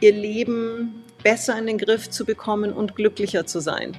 ihr 0.00 0.12
Leben 0.12 1.04
besser 1.22 1.58
in 1.58 1.66
den 1.66 1.78
Griff 1.78 2.10
zu 2.10 2.24
bekommen 2.24 2.72
und 2.72 2.96
glücklicher 2.96 3.46
zu 3.46 3.60
sein. 3.60 3.96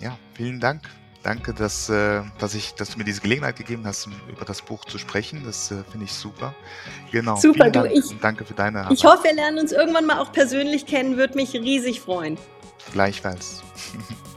Ja, 0.00 0.16
vielen 0.34 0.60
Dank. 0.60 0.82
Danke, 1.22 1.54
dass, 1.54 1.88
äh, 1.88 2.22
dass, 2.38 2.54
ich, 2.54 2.74
dass 2.74 2.90
du 2.90 2.98
mir 2.98 3.04
diese 3.04 3.22
Gelegenheit 3.22 3.56
gegeben 3.56 3.86
hast, 3.86 4.08
über 4.28 4.44
das 4.44 4.60
Buch 4.60 4.84
zu 4.84 4.98
sprechen. 4.98 5.42
Das 5.46 5.70
äh, 5.70 5.82
finde 5.90 6.04
ich 6.04 6.12
super. 6.12 6.54
Genau. 7.12 7.36
Super, 7.36 7.70
du, 7.70 7.86
ich, 7.86 8.04
danke 8.20 8.44
für 8.44 8.52
deine 8.52 8.80
Arbeit. 8.80 8.98
Ich 8.98 9.04
hoffe, 9.04 9.24
wir 9.24 9.34
lernen 9.34 9.58
uns 9.58 9.72
irgendwann 9.72 10.04
mal 10.04 10.18
auch 10.18 10.32
persönlich 10.32 10.84
kennen. 10.84 11.16
Würde 11.16 11.34
mich 11.34 11.54
riesig 11.54 12.00
freuen. 12.02 12.36
Gleichfalls. 12.92 13.62